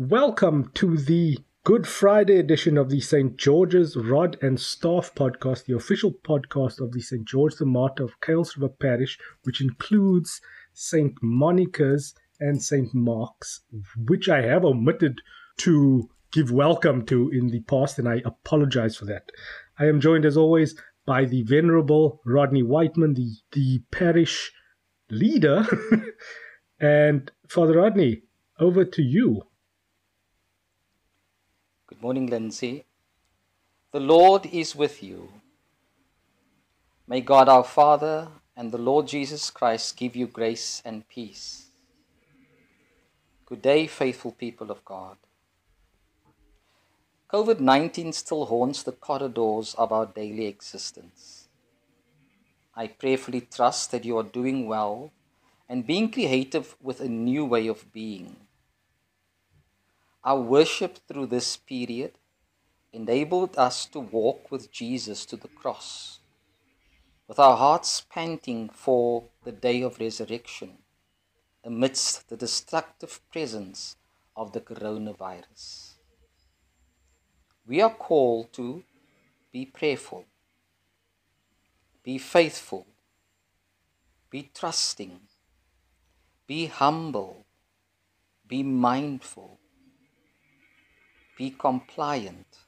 Welcome 0.00 0.70
to 0.74 0.96
the 0.96 1.40
Good 1.64 1.84
Friday 1.84 2.38
edition 2.38 2.78
of 2.78 2.88
the 2.88 3.00
St. 3.00 3.36
George's 3.36 3.96
Rod 3.96 4.36
and 4.40 4.60
Staff 4.60 5.12
podcast, 5.16 5.64
the 5.64 5.74
official 5.74 6.12
podcast 6.12 6.80
of 6.80 6.92
the 6.92 7.00
St. 7.00 7.24
George 7.24 7.56
the 7.56 7.66
Martyr 7.66 8.04
of 8.04 8.20
Kuils 8.20 8.54
River 8.56 8.72
Parish, 8.78 9.18
which 9.42 9.60
includes 9.60 10.40
St. 10.72 11.20
Monica's 11.20 12.14
and 12.38 12.62
St. 12.62 12.94
Mark's, 12.94 13.62
which 14.06 14.28
I 14.28 14.42
have 14.42 14.64
omitted 14.64 15.20
to 15.62 16.08
give 16.30 16.52
welcome 16.52 17.04
to 17.06 17.30
in 17.30 17.48
the 17.48 17.62
past, 17.62 17.98
and 17.98 18.08
I 18.08 18.22
apologize 18.24 18.96
for 18.96 19.06
that. 19.06 19.32
I 19.80 19.86
am 19.86 20.00
joined, 20.00 20.24
as 20.24 20.36
always, 20.36 20.80
by 21.06 21.24
the 21.24 21.42
Venerable 21.42 22.20
Rodney 22.24 22.62
Whiteman, 22.62 23.14
the, 23.14 23.32
the 23.50 23.82
parish 23.90 24.52
leader. 25.10 25.66
and 26.78 27.32
Father 27.48 27.78
Rodney, 27.78 28.22
over 28.60 28.84
to 28.84 29.02
you. 29.02 29.42
Good 31.98 32.04
morning, 32.04 32.26
Lindsay. 32.28 32.84
The 33.90 33.98
Lord 33.98 34.46
is 34.46 34.76
with 34.76 35.02
you. 35.02 35.30
May 37.08 37.20
God 37.20 37.48
our 37.48 37.64
Father 37.64 38.28
and 38.56 38.70
the 38.70 38.78
Lord 38.78 39.08
Jesus 39.08 39.50
Christ 39.50 39.96
give 39.96 40.14
you 40.14 40.28
grace 40.28 40.80
and 40.84 41.08
peace. 41.08 41.70
Good 43.46 43.62
day, 43.62 43.88
faithful 43.88 44.30
people 44.30 44.70
of 44.70 44.84
God. 44.84 45.16
COVID 47.32 47.58
19 47.58 48.12
still 48.12 48.46
haunts 48.46 48.84
the 48.84 48.92
corridors 48.92 49.74
of 49.74 49.90
our 49.90 50.06
daily 50.06 50.46
existence. 50.46 51.48
I 52.76 52.86
prayerfully 52.86 53.40
trust 53.40 53.90
that 53.90 54.04
you 54.04 54.16
are 54.18 54.34
doing 54.38 54.68
well 54.68 55.10
and 55.68 55.84
being 55.84 56.12
creative 56.12 56.76
with 56.80 57.00
a 57.00 57.08
new 57.08 57.44
way 57.44 57.66
of 57.66 57.92
being. 57.92 58.36
Our 60.28 60.42
worship 60.42 60.98
through 61.08 61.28
this 61.28 61.56
period 61.56 62.18
enabled 62.92 63.56
us 63.56 63.86
to 63.86 63.98
walk 63.98 64.50
with 64.50 64.70
Jesus 64.70 65.24
to 65.24 65.36
the 65.36 65.48
cross, 65.48 66.20
with 67.26 67.38
our 67.38 67.56
hearts 67.56 68.02
panting 68.02 68.68
for 68.68 69.24
the 69.44 69.52
day 69.52 69.80
of 69.80 69.98
resurrection 69.98 70.80
amidst 71.64 72.28
the 72.28 72.36
destructive 72.36 73.22
presence 73.32 73.96
of 74.36 74.52
the 74.52 74.60
coronavirus. 74.60 75.94
We 77.66 77.80
are 77.80 77.94
called 77.94 78.52
to 78.52 78.84
be 79.50 79.64
prayerful, 79.64 80.26
be 82.02 82.18
faithful, 82.18 82.86
be 84.28 84.50
trusting, 84.52 85.20
be 86.46 86.66
humble, 86.66 87.46
be 88.46 88.62
mindful, 88.62 89.58
be 91.38 91.50
compliant, 91.50 92.58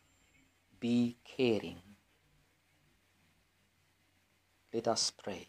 be 0.79 1.17
caring. 1.25 1.83
Let 4.73 4.87
us 4.87 5.11
pray. 5.11 5.49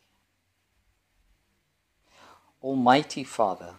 Almighty 2.63 3.23
Father, 3.23 3.75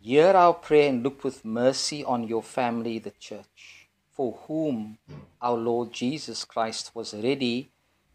hear 0.00 0.28
our 0.28 0.54
prayer 0.54 0.88
and 0.88 1.02
look 1.02 1.22
with 1.22 1.44
mercy 1.44 2.02
on 2.02 2.26
your 2.26 2.42
family, 2.42 2.98
the 2.98 3.12
church 3.12 3.86
for 4.16 4.38
whom 4.46 4.96
our 5.42 5.58
Lord 5.58 5.92
Jesus 5.92 6.46
Christ 6.46 6.92
was 6.94 7.12
ready 7.12 7.68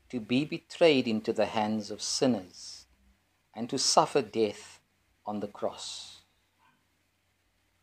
to 0.10 0.20
be 0.20 0.46
betrayed 0.46 1.08
into 1.08 1.32
the 1.32 1.46
hands 1.46 1.92
of 1.92 2.02
sinners 2.02 2.88
and 3.56 3.70
to 3.70 3.78
suffer 3.78 4.24
death 4.24 4.80
on 5.28 5.42
the 5.42 5.48
cross, 5.48 6.21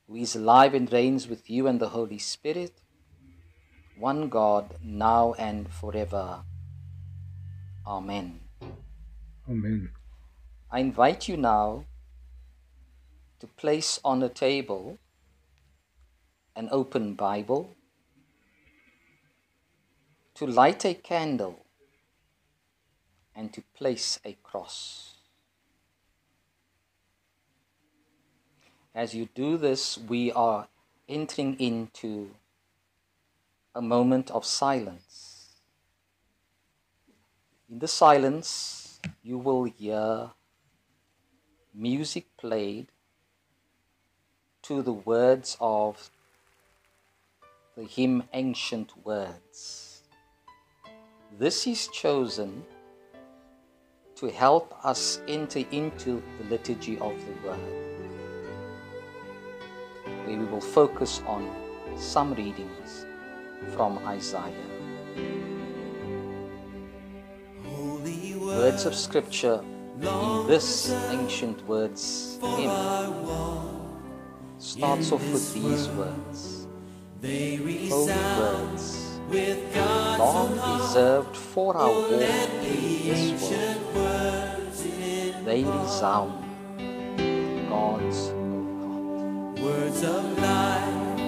who 0.08 0.16
is 0.16 0.34
alive 0.34 0.74
and 0.74 0.90
reigns 0.92 1.28
with 1.28 1.50
you 1.50 1.66
and 1.66 1.78
the 1.78 1.90
Holy 1.90 2.18
Spirit, 2.18 2.80
one 3.96 4.28
God, 4.28 4.74
now 4.82 5.34
and 5.34 5.70
forever. 5.70 6.42
Amen. 7.86 8.40
Amen. 9.48 9.90
I 10.70 10.80
invite 10.80 11.28
you 11.28 11.36
now 11.36 11.84
to 13.40 13.46
place 13.46 14.00
on 14.04 14.22
a 14.22 14.28
table 14.28 14.98
an 16.56 16.68
open 16.72 17.14
Bible 17.14 17.76
to 20.34 20.46
light 20.46 20.84
a 20.84 20.94
candle 20.94 21.64
and 23.34 23.52
to 23.52 23.62
place 23.76 24.18
a 24.24 24.32
cross. 24.42 25.07
As 28.98 29.14
you 29.14 29.28
do 29.32 29.56
this, 29.56 29.96
we 29.96 30.32
are 30.32 30.66
entering 31.08 31.54
into 31.60 32.30
a 33.72 33.80
moment 33.80 34.28
of 34.32 34.44
silence. 34.44 35.50
In 37.70 37.78
the 37.78 37.86
silence, 37.86 38.98
you 39.22 39.38
will 39.38 39.62
hear 39.62 40.30
music 41.72 42.26
played 42.36 42.88
to 44.62 44.82
the 44.82 44.94
words 44.94 45.56
of 45.60 46.10
the 47.76 47.84
hymn 47.84 48.24
Ancient 48.32 49.06
Words. 49.06 50.02
This 51.38 51.68
is 51.68 51.86
chosen 51.86 52.64
to 54.16 54.26
help 54.26 54.74
us 54.84 55.20
enter 55.28 55.62
into 55.70 56.20
the 56.38 56.50
liturgy 56.50 56.98
of 56.98 57.14
the 57.24 57.48
Word, 57.48 57.97
where 60.28 60.38
we 60.38 60.44
will 60.44 60.60
focus 60.60 61.22
on 61.26 61.50
some 61.96 62.34
readings 62.34 63.06
from 63.74 63.98
Isaiah. 64.06 64.52
Words 68.38 68.84
of 68.84 68.94
Scripture 68.94 69.60
in 70.00 70.46
this 70.46 70.92
ancient 71.10 71.66
words 71.66 72.38
hymn 72.56 72.70
starts 74.58 75.10
off 75.12 75.32
with 75.32 75.54
these 75.54 75.88
words. 75.88 76.66
Holy 77.22 77.90
words 78.38 79.18
long 80.18 80.78
deserved 80.78 81.36
for 81.36 81.76
our 81.76 81.88
walk 81.88 82.12
in 82.12 82.18
this 83.08 83.42
world. 83.42 83.80
They 85.44 85.64
resound 85.64 86.44
God's 87.68 88.28
God. 88.28 88.37
Words 89.62 90.04
of 90.04 90.38
life, 90.38 91.20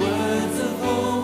words 0.00 0.58
of 0.60 0.80
hope, 0.80 1.21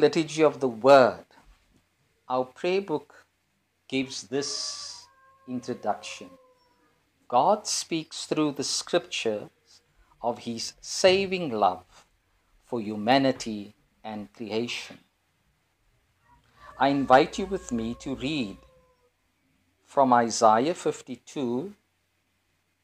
Liturgy 0.00 0.42
of 0.42 0.60
the 0.60 0.68
Word. 0.68 1.26
Our 2.26 2.46
prayer 2.46 2.80
book 2.80 3.26
gives 3.86 4.22
this 4.22 5.04
introduction. 5.46 6.30
God 7.28 7.66
speaks 7.66 8.24
through 8.24 8.52
the 8.52 8.64
scriptures 8.64 9.82
of 10.22 10.38
his 10.38 10.72
saving 10.80 11.50
love 11.52 12.06
for 12.64 12.80
humanity 12.80 13.74
and 14.02 14.32
creation. 14.32 15.00
I 16.78 16.88
invite 16.88 17.38
you 17.38 17.44
with 17.44 17.70
me 17.70 17.94
to 18.00 18.16
read 18.16 18.56
from 19.84 20.14
Isaiah 20.14 20.72
52, 20.72 21.74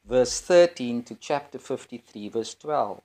verse 0.07 0.39
13, 0.43 1.03
to 1.05 1.15
chapter 1.15 1.59
53, 1.59 2.29
verse 2.29 2.55
12. 2.55 3.01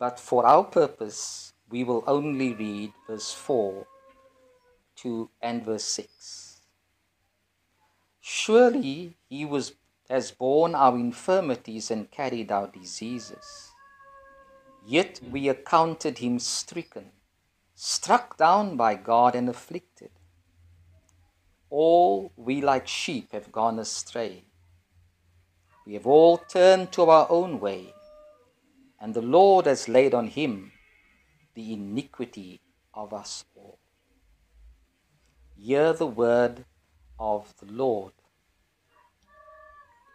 But 0.00 0.18
for 0.18 0.44
our 0.44 0.64
purpose, 0.64 1.52
we 1.70 1.84
will 1.84 2.04
only 2.06 2.54
read 2.54 2.92
verse 3.06 3.32
4 3.32 3.86
to 4.96 5.30
and 5.42 5.64
verse 5.64 5.84
6. 5.84 6.60
Surely 8.20 9.16
he 9.28 9.44
was 9.44 9.74
has 10.08 10.30
borne 10.30 10.74
our 10.74 10.96
infirmities 10.96 11.90
and 11.90 12.10
carried 12.10 12.52
our 12.52 12.68
diseases. 12.68 13.72
Yet 14.86 15.20
we 15.30 15.48
accounted 15.48 16.18
him 16.18 16.38
stricken, 16.38 17.10
struck 17.74 18.36
down 18.36 18.76
by 18.76 18.94
God 18.94 19.34
and 19.34 19.48
afflicted. 19.48 20.10
All 21.70 22.30
we 22.36 22.60
like 22.60 22.86
sheep 22.86 23.32
have 23.32 23.50
gone 23.50 23.80
astray. 23.80 24.44
We 25.84 25.94
have 25.94 26.06
all 26.06 26.38
turned 26.38 26.92
to 26.92 27.10
our 27.10 27.26
own 27.28 27.58
way, 27.58 27.92
and 29.00 29.12
the 29.12 29.22
Lord 29.22 29.66
has 29.66 29.88
laid 29.88 30.14
on 30.14 30.28
him 30.28 30.70
the 31.56 31.72
iniquity 31.72 32.60
of 32.94 33.12
us 33.12 33.44
all. 33.56 33.80
Hear 35.56 35.92
the 35.92 36.06
word 36.06 36.64
of 37.18 37.52
the 37.58 37.72
Lord. 37.72 38.12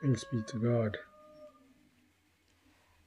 Thanks 0.02 0.24
be 0.24 0.42
to 0.48 0.58
God. 0.58 0.98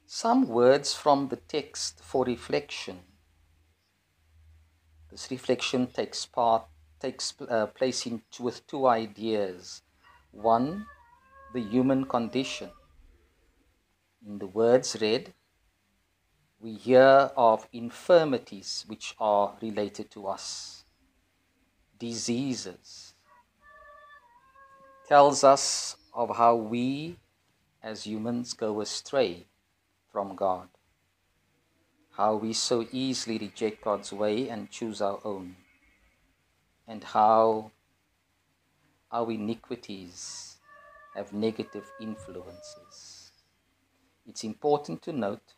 Some 0.07 0.49
words 0.49 0.93
from 0.95 1.29
the 1.29 1.37
text 1.37 2.01
for 2.03 2.27
reflection. 2.27 2.99
This 5.11 5.31
reflection 5.31 5.87
takes 5.87 6.27
part 6.27 6.65
takes 7.05 7.35
uh, 7.49 7.67
place 7.67 8.07
in, 8.07 8.23
with 8.41 8.67
two 8.67 8.87
ideas. 8.87 9.83
One, 10.31 10.87
the 11.53 11.61
human 11.61 12.07
condition. 12.07 12.71
In 14.27 14.39
the 14.39 14.47
words 14.47 14.97
read, 15.01 15.35
we 16.65 16.73
hear 16.73 17.31
of 17.37 17.69
infirmities 17.75 18.87
which 18.89 19.15
are 19.21 19.53
related 19.61 20.11
to 20.11 20.27
us, 20.27 20.85
diseases. 21.99 23.13
Tells 25.07 25.45
us 25.45 25.97
of 26.15 26.39
how 26.39 26.57
we 26.57 27.19
as 27.83 28.07
humans 28.07 28.55
go 28.55 28.81
astray 28.81 29.45
from 30.11 30.35
God, 30.35 30.69
how 32.13 32.37
we 32.37 32.55
so 32.55 32.87
easily 32.91 33.37
reject 33.37 33.85
God's 33.85 34.11
way 34.11 34.49
and 34.49 34.71
choose 34.71 35.03
our 35.03 35.21
own, 35.23 35.57
and 36.89 37.05
how 37.05 37.73
our 39.13 39.31
iniquities 39.31 40.57
have 41.15 41.35
negative 41.35 41.93
influences. 42.01 43.33
It's 44.27 44.45
important 44.45 45.03
to 45.03 45.13
note 45.13 45.53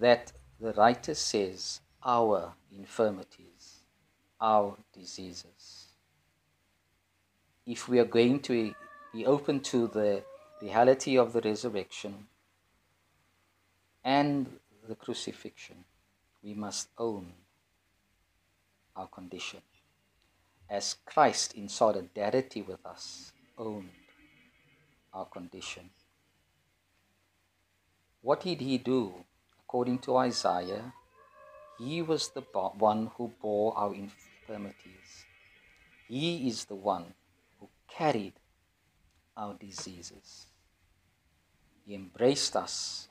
that 0.00 0.32
the 0.60 0.72
writer 0.72 1.14
says 1.14 1.80
our 2.04 2.52
infirmities, 2.76 3.80
our 4.40 4.76
diseases. 4.92 5.86
If 7.66 7.88
we 7.88 7.98
are 7.98 8.04
going 8.04 8.40
to 8.40 8.74
be 9.12 9.26
open 9.26 9.60
to 9.60 9.88
the 9.88 10.22
reality 10.62 11.18
of 11.18 11.32
the 11.32 11.40
resurrection 11.40 12.26
and 14.04 14.46
the 14.86 14.94
crucifixion, 14.94 15.84
we 16.42 16.54
must 16.54 16.88
own 16.96 17.32
our 18.94 19.08
condition. 19.08 19.60
As 20.70 20.96
Christ, 21.04 21.54
in 21.54 21.68
solidarity 21.68 22.62
with 22.62 22.84
us, 22.86 23.32
owned 23.58 23.90
our 25.12 25.26
condition. 25.26 25.90
What 28.22 28.40
did 28.40 28.60
he 28.60 28.78
do? 28.78 29.25
According 29.76 29.98
to 30.08 30.16
Isaiah, 30.16 30.94
he 31.78 32.00
was 32.00 32.30
the 32.30 32.40
one 32.40 33.10
who 33.18 33.30
bore 33.42 33.76
our 33.76 33.94
infirmities. 33.94 35.26
He 36.08 36.48
is 36.48 36.64
the 36.64 36.74
one 36.74 37.12
who 37.60 37.68
carried 37.86 38.32
our 39.36 39.52
diseases. 39.52 40.46
He 41.84 41.94
embraced 41.94 42.56
us 42.56 43.08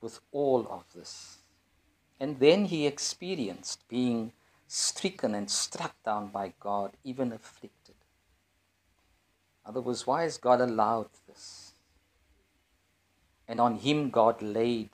with 0.00 0.20
all 0.32 0.66
of 0.70 0.84
this. 0.94 1.36
And 2.18 2.40
then 2.40 2.64
he 2.64 2.86
experienced 2.86 3.86
being 3.90 4.32
stricken 4.66 5.34
and 5.34 5.50
struck 5.50 6.02
down 6.02 6.28
by 6.28 6.54
God, 6.58 6.92
even 7.04 7.30
afflicted. 7.30 7.96
In 9.66 9.68
other 9.68 9.82
words, 9.82 10.06
why 10.06 10.22
has 10.22 10.38
God 10.38 10.62
allowed 10.62 11.10
this? 11.26 11.74
And 13.46 13.60
on 13.60 13.74
him 13.74 14.08
God 14.08 14.40
laid 14.40 14.88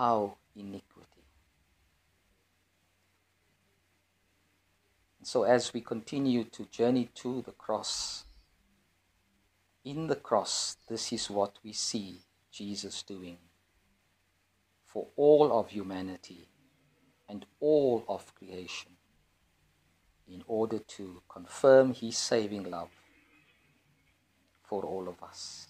our 0.00 0.34
iniquity. 0.56 1.24
And 5.18 5.26
so 5.26 5.42
as 5.42 5.74
we 5.74 5.82
continue 5.82 6.44
to 6.44 6.64
journey 6.64 7.10
to 7.16 7.42
the 7.42 7.52
cross, 7.52 8.24
in 9.84 10.06
the 10.06 10.16
cross, 10.16 10.78
this 10.88 11.12
is 11.12 11.28
what 11.28 11.58
we 11.62 11.74
see 11.74 12.22
Jesus 12.50 13.02
doing 13.02 13.36
for 14.86 15.08
all 15.16 15.52
of 15.52 15.68
humanity 15.68 16.48
and 17.28 17.44
all 17.60 18.02
of 18.08 18.34
creation 18.34 18.92
in 20.26 20.42
order 20.46 20.78
to 20.78 21.22
confirm 21.28 21.92
his 21.92 22.16
saving 22.16 22.70
love 22.70 22.90
for 24.64 24.82
all 24.84 25.08
of 25.08 25.22
us. 25.22 25.68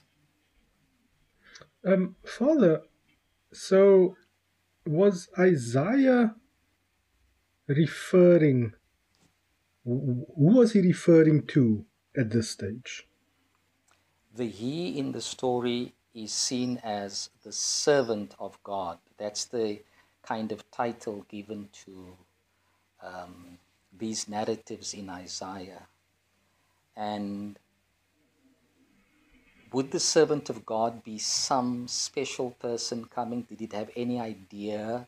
Um, 1.84 2.14
Father, 2.24 2.82
so 3.52 4.16
was 4.86 5.28
Isaiah 5.38 6.34
referring, 7.66 8.72
who 9.84 10.26
was 10.36 10.72
he 10.72 10.80
referring 10.80 11.46
to 11.48 11.84
at 12.16 12.30
this 12.30 12.50
stage? 12.50 13.06
The 14.34 14.46
he 14.46 14.98
in 14.98 15.12
the 15.12 15.20
story 15.20 15.94
is 16.14 16.32
seen 16.32 16.80
as 16.82 17.30
the 17.42 17.52
servant 17.52 18.34
of 18.38 18.62
God. 18.62 18.98
That's 19.18 19.44
the 19.44 19.80
kind 20.22 20.52
of 20.52 20.68
title 20.70 21.24
given 21.28 21.68
to 21.84 22.16
um, 23.02 23.58
these 23.96 24.28
narratives 24.28 24.94
in 24.94 25.08
Isaiah. 25.08 25.86
And 26.96 27.58
would 29.72 29.90
the 29.90 30.00
servant 30.00 30.50
of 30.50 30.66
God 30.66 31.04
be 31.04 31.18
some 31.18 31.88
special 31.88 32.50
person 32.52 33.04
coming? 33.04 33.42
Did 33.42 33.62
it 33.62 33.72
have 33.72 33.90
any 33.96 34.20
idea 34.20 35.06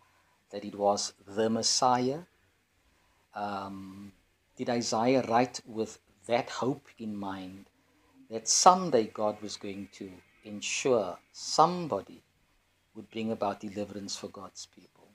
that 0.50 0.64
it 0.64 0.74
was 0.74 1.12
the 1.26 1.48
Messiah? 1.50 2.20
Um, 3.34 4.12
did 4.56 4.68
Isaiah 4.68 5.22
write 5.22 5.60
with 5.66 5.98
that 6.26 6.50
hope 6.50 6.86
in 6.98 7.16
mind 7.16 7.66
that 8.30 8.48
someday 8.48 9.04
God 9.06 9.40
was 9.42 9.56
going 9.56 9.88
to 9.92 10.10
ensure 10.44 11.18
somebody 11.32 12.22
would 12.94 13.10
bring 13.10 13.32
about 13.32 13.60
deliverance 13.60 14.16
for 14.16 14.28
God's 14.28 14.66
people. 14.66 15.08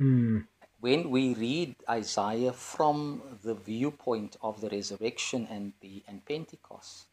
Mm. 0.00 0.46
When 0.80 1.10
we 1.10 1.34
read 1.34 1.74
Isaiah 1.88 2.52
from 2.52 3.22
the 3.42 3.54
viewpoint 3.54 4.36
of 4.42 4.60
the 4.60 4.68
resurrection 4.68 5.48
and 5.50 5.72
the 5.80 6.04
and 6.06 6.24
Pentecost, 6.24 7.06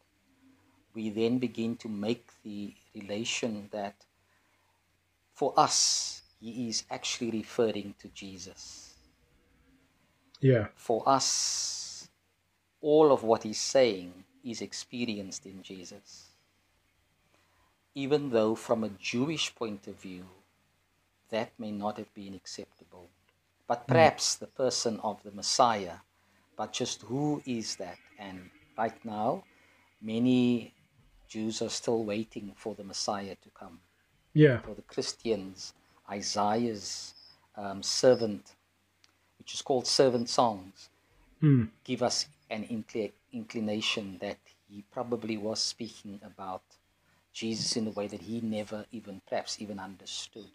we 0.96 1.10
then 1.10 1.38
begin 1.38 1.76
to 1.76 1.88
make 1.88 2.26
the 2.42 2.74
relation 2.94 3.68
that 3.70 3.94
for 5.34 5.52
us 5.56 6.22
he 6.40 6.68
is 6.68 6.84
actually 6.90 7.30
referring 7.30 7.94
to 8.00 8.08
Jesus. 8.08 8.94
Yeah. 10.40 10.68
For 10.74 11.06
us, 11.06 12.08
all 12.80 13.12
of 13.12 13.22
what 13.22 13.42
he's 13.42 13.60
saying 13.60 14.24
is 14.42 14.62
experienced 14.62 15.44
in 15.44 15.62
Jesus. 15.62 16.28
Even 17.94 18.30
though, 18.30 18.54
from 18.54 18.84
a 18.84 18.90
Jewish 18.90 19.54
point 19.54 19.86
of 19.86 20.00
view, 20.00 20.24
that 21.30 21.52
may 21.58 21.72
not 21.72 21.98
have 21.98 22.12
been 22.14 22.34
acceptable. 22.34 23.08
But 23.66 23.80
hmm. 23.80 23.92
perhaps 23.92 24.36
mm. 24.36 24.38
the 24.40 24.46
person 24.46 25.00
of 25.02 25.22
the 25.24 25.32
Messiah, 25.32 25.98
but 26.56 26.72
just 26.72 27.02
who 27.02 27.42
is 27.44 27.76
that? 27.76 27.98
And 28.18 28.50
right 28.78 29.04
now, 29.04 29.44
many 30.00 30.72
Jews 31.28 31.62
are 31.62 31.68
still 31.68 32.04
waiting 32.04 32.52
for 32.56 32.74
the 32.74 32.84
Messiah 32.84 33.36
to 33.42 33.50
come. 33.58 33.80
Yeah. 34.32 34.58
For 34.60 34.74
the 34.74 34.82
Christians, 34.82 35.72
Isaiah's 36.10 37.14
um, 37.56 37.82
servant, 37.82 38.54
which 39.38 39.54
is 39.54 39.62
called 39.62 39.86
Servant 39.86 40.28
Songs, 40.28 40.90
mm. 41.42 41.68
give 41.84 42.02
us 42.02 42.26
an 42.50 42.64
incl- 42.64 43.12
inclination 43.32 44.18
that 44.20 44.38
he 44.68 44.84
probably 44.92 45.36
was 45.36 45.60
speaking 45.60 46.20
about 46.24 46.62
Jesus 47.32 47.76
in 47.76 47.86
a 47.86 47.90
way 47.90 48.06
that 48.06 48.22
he 48.22 48.40
never 48.40 48.86
even, 48.92 49.20
perhaps 49.28 49.60
even 49.60 49.78
understood, 49.78 50.50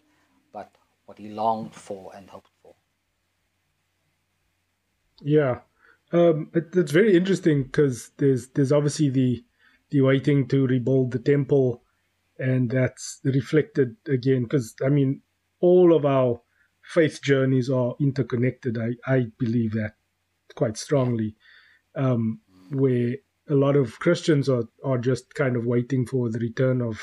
but 0.52 0.70
what 1.06 1.18
he 1.18 1.28
longed 1.28 1.74
for 1.74 2.12
and 2.14 2.30
hoped 2.30 2.50
for. 2.62 2.74
Yeah, 5.20 5.60
um, 6.12 6.50
it, 6.52 6.74
it's 6.74 6.92
very 6.92 7.16
interesting 7.16 7.62
because 7.64 8.10
there's 8.16 8.48
there's 8.48 8.72
obviously 8.72 9.08
the 9.08 9.44
the 9.92 10.00
waiting 10.00 10.48
to 10.48 10.66
rebuild 10.66 11.12
the 11.12 11.18
temple, 11.20 11.82
and 12.38 12.70
that's 12.70 13.20
reflected 13.24 13.96
again 14.08 14.42
because 14.42 14.74
I 14.84 14.88
mean 14.88 15.22
all 15.60 15.94
of 15.94 16.04
our 16.04 16.40
faith 16.82 17.20
journeys 17.22 17.70
are 17.70 17.94
interconnected. 18.00 18.78
I 18.78 18.96
I 19.06 19.26
believe 19.38 19.72
that 19.72 19.94
quite 20.54 20.76
strongly 20.76 21.36
um, 21.94 22.40
where 22.70 23.16
a 23.48 23.54
lot 23.54 23.76
of 23.76 23.98
Christians 23.98 24.48
are, 24.48 24.64
are 24.84 24.98
just 24.98 25.34
kind 25.34 25.56
of 25.56 25.66
waiting 25.66 26.06
for 26.06 26.30
the 26.30 26.38
return 26.38 26.80
of 26.80 27.00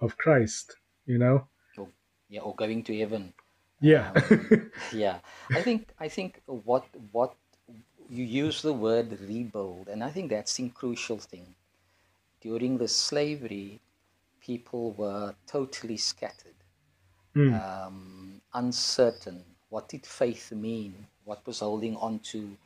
of 0.00 0.16
Christ, 0.18 0.76
you 1.06 1.18
know? 1.18 1.48
Or, 1.78 1.88
yeah, 2.28 2.40
or 2.40 2.54
going 2.54 2.82
to 2.84 2.98
heaven. 2.98 3.32
Yeah. 3.80 4.12
Yeah, 4.92 5.18
I 5.50 5.62
think 5.62 5.88
I 5.98 6.08
think 6.08 6.40
what 6.46 6.84
what 7.12 7.34
you 8.08 8.24
use 8.24 8.62
the 8.62 8.72
word 8.72 9.18
rebuild, 9.20 9.88
and 9.88 10.02
I 10.04 10.10
think 10.10 10.30
that's 10.30 10.54
the 10.54 10.68
crucial 10.68 11.18
thing. 11.18 11.54
During 12.44 12.76
the 12.78 12.88
slavery, 12.88 13.80
people 14.40 14.92
were 14.92 15.34
totally 15.46 15.96
scattered, 15.96 16.60
um, 17.54 18.42
uncertain. 18.52 19.42
What 19.70 19.88
did 19.88 20.04
faith 20.06 20.52
mean? 20.52 21.06
What 21.24 21.46
was 21.46 21.60
holding 21.60 21.96
on 21.96 22.20
to 22.32 22.56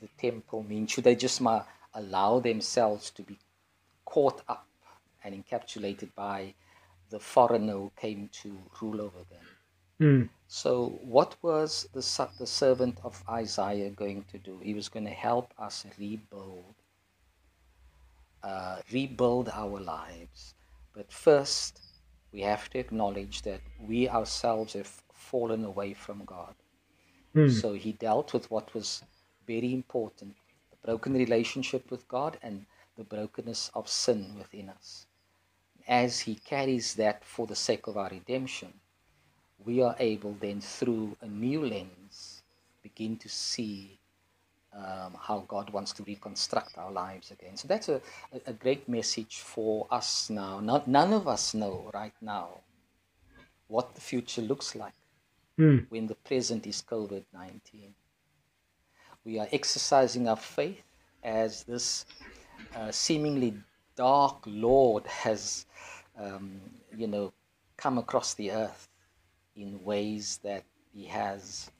the 0.00 0.08
temple 0.18 0.64
mean? 0.64 0.88
Should 0.88 1.04
they 1.04 1.14
just 1.14 1.40
ma- 1.40 1.64
allow 1.94 2.40
themselves 2.40 3.10
to 3.12 3.22
be 3.22 3.38
caught 4.04 4.42
up 4.48 4.66
and 5.22 5.32
encapsulated 5.34 6.12
by 6.16 6.54
the 7.10 7.20
foreigner 7.20 7.74
who 7.74 7.92
came 7.96 8.28
to 8.42 8.58
rule 8.80 9.00
over 9.00 9.22
them? 9.30 9.46
Mm. 10.00 10.28
So, 10.48 10.98
what 11.04 11.36
was 11.42 11.86
the, 11.92 12.02
the 12.40 12.46
servant 12.46 12.98
of 13.04 13.22
Isaiah 13.28 13.90
going 13.90 14.24
to 14.32 14.38
do? 14.38 14.58
He 14.62 14.74
was 14.74 14.88
going 14.88 15.06
to 15.06 15.12
help 15.12 15.54
us 15.58 15.86
rebuild, 15.96 16.74
uh, 18.42 18.76
rebuild 18.92 19.48
our 19.50 19.80
lives. 19.80 20.54
But 20.94 21.12
first, 21.12 21.80
we 22.32 22.40
have 22.40 22.68
to 22.70 22.78
acknowledge 22.78 23.42
that 23.42 23.60
we 23.80 24.08
ourselves 24.08 24.74
have 24.74 25.02
fallen 25.12 25.64
away 25.64 25.94
from 25.94 26.24
God. 26.24 26.54
So, 27.48 27.74
he 27.74 27.92
dealt 27.92 28.32
with 28.34 28.50
what 28.50 28.74
was 28.74 29.02
very 29.46 29.72
important 29.72 30.36
the 30.70 30.76
broken 30.86 31.14
relationship 31.14 31.90
with 31.90 32.06
God 32.08 32.38
and 32.42 32.66
the 32.96 33.04
brokenness 33.04 33.70
of 33.74 33.88
sin 33.88 34.34
within 34.38 34.68
us. 34.68 35.06
As 35.88 36.20
he 36.20 36.34
carries 36.36 36.94
that 36.94 37.24
for 37.24 37.46
the 37.46 37.56
sake 37.56 37.86
of 37.86 37.96
our 37.96 38.10
redemption, 38.10 38.74
we 39.64 39.80
are 39.80 39.96
able 39.98 40.34
then 40.40 40.60
through 40.60 41.16
a 41.20 41.26
new 41.26 41.64
lens 41.64 42.42
begin 42.82 43.16
to 43.18 43.28
see 43.28 43.98
um, 44.74 45.16
how 45.20 45.44
God 45.48 45.70
wants 45.70 45.92
to 45.92 46.02
reconstruct 46.02 46.78
our 46.78 46.90
lives 46.90 47.30
again. 47.30 47.56
So 47.56 47.68
that's 47.68 47.88
a, 47.88 48.00
a, 48.46 48.52
great 48.52 48.88
message 48.88 49.40
for 49.40 49.86
us 49.90 50.30
now. 50.30 50.60
Not, 50.60 50.88
none 50.88 51.12
of 51.12 51.28
us 51.28 51.52
know 51.52 51.90
right 51.92 52.14
now 52.22 52.60
what 53.68 53.94
the 53.94 54.00
future 54.00 54.42
looks 54.42 54.74
like 54.74 54.94
Mm. 55.58 55.86
when 55.90 56.06
the 56.06 56.14
present 56.14 56.66
is 56.66 56.82
COVID 56.82 57.24
19. 57.32 57.94
We 59.24 59.38
are 59.38 59.48
exercising 59.52 60.26
our 60.26 60.36
faith 60.36 60.82
as 61.22 61.64
this 61.64 62.06
uh, 62.74 62.90
seemingly 62.90 63.54
dark 63.94 64.42
Lord 64.46 65.06
has, 65.06 65.66
um, 66.18 66.58
you 66.96 67.06
know, 67.06 67.32
come 67.76 67.98
across 67.98 68.34
the 68.34 68.50
earth 68.50 68.88
in 69.54 69.84
ways 69.84 70.40
that 70.42 70.64
He 70.94 71.04
has. 71.04 71.70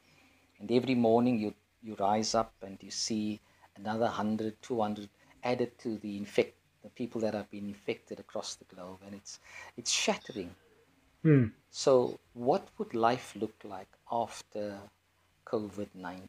And 0.61 0.71
every 0.71 0.95
morning 0.95 1.39
you, 1.39 1.55
you 1.83 1.97
rise 1.99 2.35
up 2.35 2.55
and 2.63 2.79
you 2.81 2.91
see 2.91 3.41
another 3.77 4.05
100, 4.05 4.61
200 4.63 5.09
added 5.45 5.77
to 5.79 5.99
the 5.99 6.17
infect, 6.17 6.57
the 6.83 6.91
people 6.91 7.21
that 7.21 7.35
have 7.35 7.51
been 7.51 7.69
infected 7.69 8.21
across 8.21 8.55
the 8.55 8.65
globe. 8.75 8.99
And 9.05 9.15
it's, 9.15 9.41
it's 9.77 9.91
shattering. 9.91 10.55
Mm. 11.25 11.53
So, 11.71 12.19
what 12.35 12.69
would 12.79 12.95
life 12.95 13.35
look 13.39 13.55
like 13.65 13.89
after 14.11 14.79
COVID 15.47 15.89
19? 15.95 16.29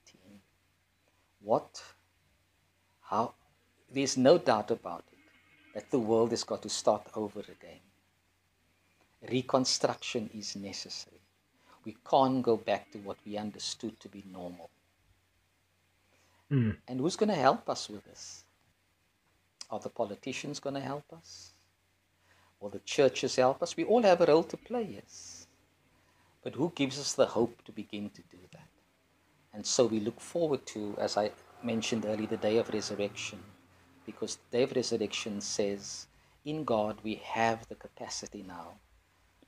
What, 1.42 1.84
how, 3.02 3.34
there's 3.92 4.18
no 4.18 4.38
doubt 4.38 4.72
about 4.72 5.04
it 5.12 5.18
that 5.74 5.90
the 5.90 6.00
world 6.00 6.30
has 6.32 6.44
got 6.44 6.62
to 6.62 6.70
start 6.70 7.08
over 7.16 7.40
again. 7.40 7.82
Reconstruction 9.30 10.30
is 10.34 10.56
necessary. 10.56 11.22
We 11.86 11.98
can't 12.10 12.42
go 12.44 12.56
back 12.56 12.92
to 12.92 13.00
what 13.00 13.18
we 13.26 13.38
understood 13.38 14.00
to 14.00 14.10
be 14.10 14.24
normal. 14.32 14.70
Mm. 16.52 16.78
And 16.88 17.00
who's 17.00 17.16
going 17.16 17.30
to 17.30 17.36
help 17.36 17.70
us 17.70 17.90
with 17.90 18.04
this? 18.06 18.44
Are 19.70 19.80
the 19.80 19.90
politicians 19.90 20.60
going 20.60 20.76
to 20.76 20.82
help 20.82 21.12
us? 21.14 21.54
Will 22.60 22.70
the 22.70 22.80
churches 22.80 23.36
help 23.36 23.62
us? 23.64 23.76
We 23.76 23.84
all 23.84 24.04
have 24.04 24.22
a 24.22 24.26
role 24.26 24.44
to 24.44 24.58
play, 24.58 24.88
yes. 25.02 25.48
But 26.44 26.56
who 26.56 26.72
gives 26.76 27.00
us 27.00 27.14
the 27.14 27.26
hope 27.26 27.64
to 27.66 27.72
begin 27.72 28.10
to 28.12 28.22
do 28.30 28.38
that? 28.52 28.68
And 29.54 29.66
so 29.66 29.86
we 29.86 30.00
look 30.00 30.20
forward 30.20 30.66
to, 30.68 30.96
as 31.00 31.18
I 31.18 31.32
mentioned 31.64 32.06
earlier, 32.06 32.28
the 32.28 32.38
day 32.38 32.58
of 32.58 32.70
resurrection. 32.70 33.40
Because 34.06 34.36
the 34.36 34.58
day 34.58 34.64
of 34.64 34.76
resurrection 34.76 35.42
says, 35.42 36.08
in 36.46 36.64
God 36.64 36.98
we 37.04 37.16
have 37.24 37.68
the 37.68 37.76
capacity 37.76 38.44
now 38.46 38.74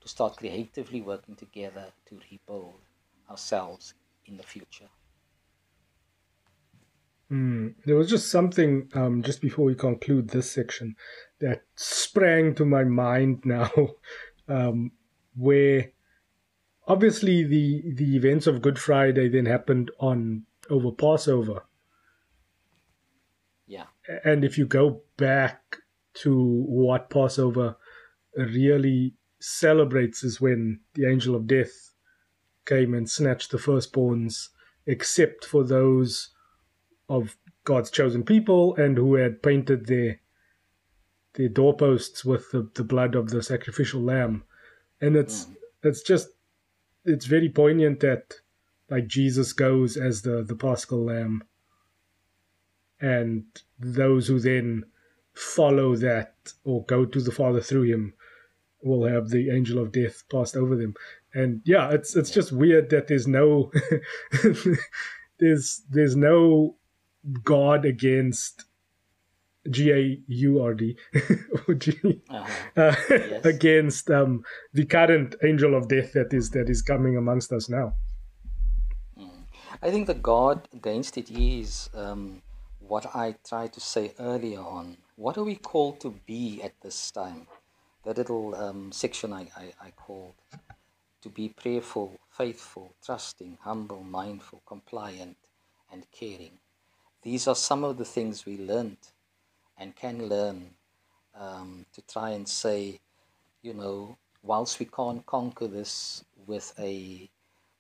to 0.02 0.08
start 0.08 0.38
creatively 0.38 1.02
working 1.02 1.36
together 1.36 1.88
to 2.08 2.20
rebuild 2.32 2.80
ourselves 3.30 3.94
in 4.25 4.38
the 4.38 4.44
future. 4.44 4.90
Mm. 7.32 7.74
There 7.86 7.96
was 7.96 8.10
just 8.10 8.29
something 8.29 8.89
um, 8.94 9.24
just 9.24 9.41
before 9.41 9.65
we 9.65 9.75
conclude 9.75 10.29
this 10.29 10.51
section 10.51 10.96
that 11.39 11.63
sprang 11.75 12.53
to 12.55 12.65
my 12.65 12.84
mind 12.84 13.41
now, 13.46 13.72
um, 14.48 14.91
where 15.36 15.91
obviously 16.88 17.44
the 17.44 17.82
the 17.96 18.15
events 18.15 18.46
of 18.48 18.62
Good 18.62 18.77
Friday 18.77 19.27
then 19.27 19.46
happened 19.48 19.89
on 20.00 20.44
over 20.70 20.91
Passover, 20.91 21.63
Yeah. 23.67 23.86
and 24.24 24.44
if 24.46 24.58
you 24.58 24.65
go 24.65 25.01
back 25.17 25.77
to 26.15 26.63
what 26.67 27.10
Passover 27.10 27.75
really 28.36 29.15
celebrates 29.39 30.24
is 30.24 30.39
when 30.41 30.79
the 30.94 31.08
angel 31.10 31.36
of 31.36 31.48
death 31.48 31.94
came 32.65 32.94
and 32.94 33.10
snatched 33.10 33.51
the 33.51 33.58
firstborns, 33.58 34.50
except 34.86 35.46
for 35.46 35.63
those 35.63 36.35
of 37.09 37.38
God's 37.63 37.91
chosen 37.91 38.24
people 38.24 38.75
and 38.75 38.97
who 38.97 39.15
had 39.15 39.43
painted 39.43 39.88
their 39.88 40.19
their 41.33 41.50
doorposts 41.50 42.24
with 42.24 42.51
the, 42.51 42.69
the 42.75 42.83
blood 42.83 43.13
of 43.13 43.29
the 43.29 43.43
sacrificial 43.43 44.01
lamb. 44.01 44.43
And 45.01 45.15
it's 45.15 45.45
mm. 45.45 45.55
it's 45.83 46.01
just 46.01 46.29
it's 47.03 47.25
very 47.25 47.50
poignant 47.50 48.00
that 48.00 48.35
like 48.89 49.07
Jesus 49.07 49.53
goes 49.53 49.97
as 49.97 50.21
the, 50.21 50.43
the 50.43 50.55
paschal 50.55 51.05
lamb 51.05 51.43
and 53.00 53.43
those 53.79 54.27
who 54.27 54.39
then 54.39 54.85
follow 55.33 55.95
that 55.95 56.53
or 56.63 56.85
go 56.85 57.05
to 57.05 57.21
the 57.21 57.31
Father 57.31 57.62
through 57.62 57.83
him 57.83 58.13
will 58.81 59.05
have 59.05 59.29
the 59.29 59.50
angel 59.50 59.79
of 59.79 59.91
death 59.91 60.24
passed 60.31 60.55
over 60.55 60.75
them. 60.75 60.93
And 61.33 61.62
yeah, 61.65 61.89
it's 61.89 62.15
it's 62.15 62.31
just 62.31 62.51
weird 62.51 62.89
that 62.91 63.07
there's 63.07 63.27
no 63.27 63.71
there's 65.39 65.81
there's 65.89 66.15
no 66.15 66.75
God 67.44 67.86
against 67.86 68.65
G 69.70 69.91
A 69.91 70.20
U 70.27 70.62
R 70.62 70.74
D 70.74 70.98
Uh-huh. 72.29 72.46
uh, 72.77 72.96
against 73.44 74.12
um, 74.12 74.44
the 74.74 74.86
current 74.86 75.36
angel 75.44 75.75
of 75.75 75.88
death 75.88 76.13
that 76.13 76.34
is 76.34 76.51
that 76.51 76.70
is 76.70 76.82
coming 76.82 77.17
amongst 77.17 77.51
us 77.51 77.70
now. 77.70 77.96
I 79.82 79.91
think 79.91 80.08
the 80.08 80.13
God 80.13 80.67
against 80.74 81.17
it 81.17 81.29
is 81.29 81.89
um, 81.94 82.41
what 82.79 83.15
I 83.15 83.36
tried 83.48 83.74
to 83.74 83.79
say 83.79 84.13
earlier 84.20 84.60
on. 84.60 84.98
What 85.15 85.38
are 85.38 85.44
we 85.44 85.55
called 85.55 86.00
to 86.01 86.15
be 86.25 86.62
at 86.63 86.79
this 86.82 87.12
time? 87.12 87.48
The 88.03 88.13
little 88.13 88.55
um, 88.55 88.91
section 88.91 89.34
I, 89.34 89.48
I, 89.55 89.74
I 89.82 89.91
called 89.91 90.36
to 91.22 91.29
be 91.29 91.50
prayerful, 91.50 92.20
faithful, 92.29 92.94
trusting, 93.03 93.58
humble, 93.62 94.03
mindful, 94.03 94.62
compliant, 94.65 95.38
and 95.91 96.05
caring. 96.12 96.60
These 97.25 97.48
are 97.48 97.55
some 97.55 97.84
of 97.84 97.98
the 97.98 98.05
things 98.05 98.46
we 98.46 98.55
learned 98.55 99.00
and 99.79 99.96
can 99.96 100.29
learn 100.29 100.75
um, 101.34 101.88
to 101.94 102.01
try 102.03 102.29
and 102.29 102.48
say, 102.48 103.00
you 103.63 103.74
know, 103.74 104.15
whilst 104.44 104.79
we 104.79 104.86
can't 104.86 105.25
conquer 105.25 105.67
this 105.67 106.24
with 106.46 106.72
a 106.77 107.27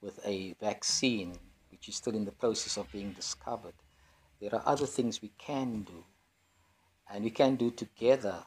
with 0.01 0.19
a 0.25 0.55
vaccine, 0.59 1.37
which 1.69 1.87
is 1.87 1.95
still 1.95 2.15
in 2.15 2.25
the 2.25 2.31
process 2.31 2.75
of 2.75 2.91
being 2.91 3.11
discovered, 3.11 3.75
there 4.41 4.53
are 4.55 4.63
other 4.65 4.87
things 4.87 5.21
we 5.21 5.31
can 5.37 5.83
do, 5.83 6.03
and 7.11 7.23
we 7.23 7.29
can 7.29 7.55
do 7.55 7.69
together, 7.69 8.37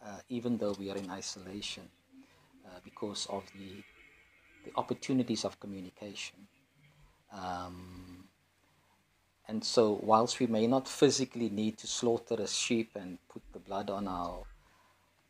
uh, 0.00 0.18
even 0.28 0.58
though 0.58 0.76
we 0.78 0.92
are 0.92 0.96
in 0.96 1.10
isolation, 1.10 1.88
uh, 2.64 2.78
because 2.84 3.26
of 3.30 3.42
the 3.58 3.82
the 4.64 4.70
opportunities 4.76 5.44
of 5.44 5.58
communication. 5.58 6.46
Um, 7.32 8.05
and 9.48 9.64
so, 9.64 10.00
whilst 10.02 10.40
we 10.40 10.46
may 10.46 10.66
not 10.66 10.88
physically 10.88 11.48
need 11.48 11.78
to 11.78 11.86
slaughter 11.86 12.34
a 12.34 12.48
sheep 12.48 12.90
and 12.96 13.18
put 13.28 13.42
the 13.52 13.60
blood 13.60 13.90
on 13.90 14.08
our 14.08 14.42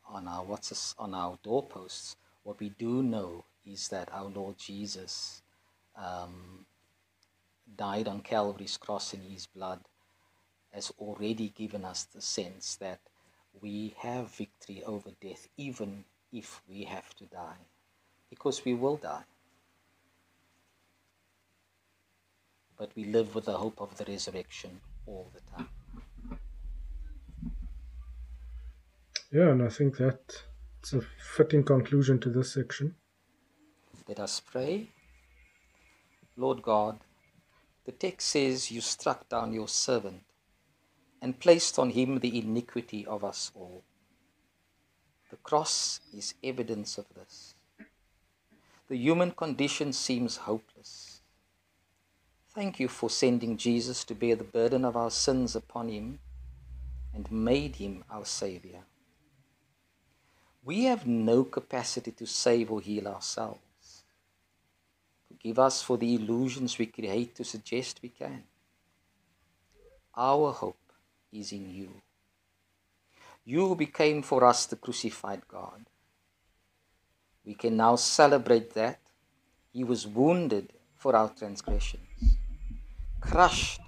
on 0.08 0.28
our 0.28 0.44
what's 0.44 0.70
this, 0.70 0.94
on 0.98 1.14
our 1.14 1.38
doorposts, 1.42 2.16
what 2.44 2.60
we 2.60 2.70
do 2.70 3.02
know 3.02 3.44
is 3.66 3.88
that 3.88 4.08
our 4.12 4.26
Lord 4.28 4.56
Jesus 4.56 5.42
um, 5.96 6.64
died 7.76 8.08
on 8.08 8.20
Calvary's 8.20 8.76
cross 8.76 9.12
in 9.12 9.20
His 9.20 9.46
blood 9.46 9.80
has 10.72 10.92
already 10.98 11.48
given 11.48 11.84
us 11.84 12.04
the 12.04 12.20
sense 12.20 12.76
that 12.76 13.00
we 13.60 13.94
have 13.98 14.30
victory 14.30 14.82
over 14.84 15.10
death, 15.20 15.48
even 15.56 16.04
if 16.32 16.60
we 16.68 16.84
have 16.84 17.14
to 17.16 17.24
die, 17.24 17.64
because 18.30 18.64
we 18.64 18.74
will 18.74 18.96
die. 18.96 19.24
But 22.78 22.90
we 22.94 23.04
live 23.04 23.34
with 23.34 23.46
the 23.46 23.56
hope 23.56 23.80
of 23.80 23.96
the 23.96 24.04
resurrection 24.04 24.80
all 25.06 25.30
the 25.34 25.40
time. 25.56 25.68
Yeah, 29.32 29.48
and 29.50 29.62
I 29.62 29.68
think 29.68 29.96
that 29.96 30.20
it's 30.80 30.92
a 30.92 31.00
fitting 31.36 31.64
conclusion 31.64 32.20
to 32.20 32.30
this 32.30 32.52
section. 32.52 32.94
Let 34.08 34.20
us 34.20 34.40
pray. 34.40 34.88
Lord 36.36 36.62
God, 36.62 36.98
the 37.86 37.92
text 37.92 38.28
says 38.28 38.70
you 38.70 38.80
struck 38.80 39.28
down 39.28 39.52
your 39.52 39.68
servant 39.68 40.22
and 41.22 41.40
placed 41.40 41.78
on 41.78 41.90
him 41.90 42.18
the 42.18 42.38
iniquity 42.38 43.06
of 43.06 43.24
us 43.24 43.50
all. 43.54 43.82
The 45.30 45.36
cross 45.36 46.00
is 46.16 46.34
evidence 46.44 46.98
of 46.98 47.06
this. 47.14 47.54
The 48.88 48.96
human 48.96 49.32
condition 49.32 49.92
seems 49.92 50.36
hopeless. 50.36 51.05
Thank 52.56 52.80
you 52.80 52.88
for 52.88 53.10
sending 53.10 53.58
Jesus 53.58 54.02
to 54.04 54.14
bear 54.14 54.34
the 54.34 54.42
burden 54.42 54.86
of 54.86 54.96
our 54.96 55.10
sins 55.10 55.54
upon 55.54 55.90
him 55.90 56.20
and 57.14 57.30
made 57.30 57.76
him 57.76 58.02
our 58.10 58.24
Savior. 58.24 58.80
We 60.64 60.84
have 60.84 61.06
no 61.06 61.44
capacity 61.44 62.12
to 62.12 62.26
save 62.26 62.70
or 62.70 62.80
heal 62.80 63.08
ourselves. 63.08 64.04
Forgive 65.28 65.58
us 65.58 65.82
for 65.82 65.98
the 65.98 66.14
illusions 66.14 66.78
we 66.78 66.86
create 66.86 67.34
to 67.34 67.44
suggest 67.44 68.00
we 68.02 68.08
can. 68.08 68.44
Our 70.16 70.50
hope 70.50 70.92
is 71.30 71.52
in 71.52 71.68
you. 71.68 71.90
You 73.44 73.74
became 73.74 74.22
for 74.22 74.42
us 74.46 74.64
the 74.64 74.76
crucified 74.76 75.46
God. 75.46 75.84
We 77.44 77.52
can 77.52 77.76
now 77.76 77.96
celebrate 77.96 78.72
that 78.72 78.98
He 79.74 79.84
was 79.84 80.06
wounded 80.06 80.72
for 80.96 81.14
our 81.14 81.28
transgressions, 81.28 82.05
crushed 83.26 83.80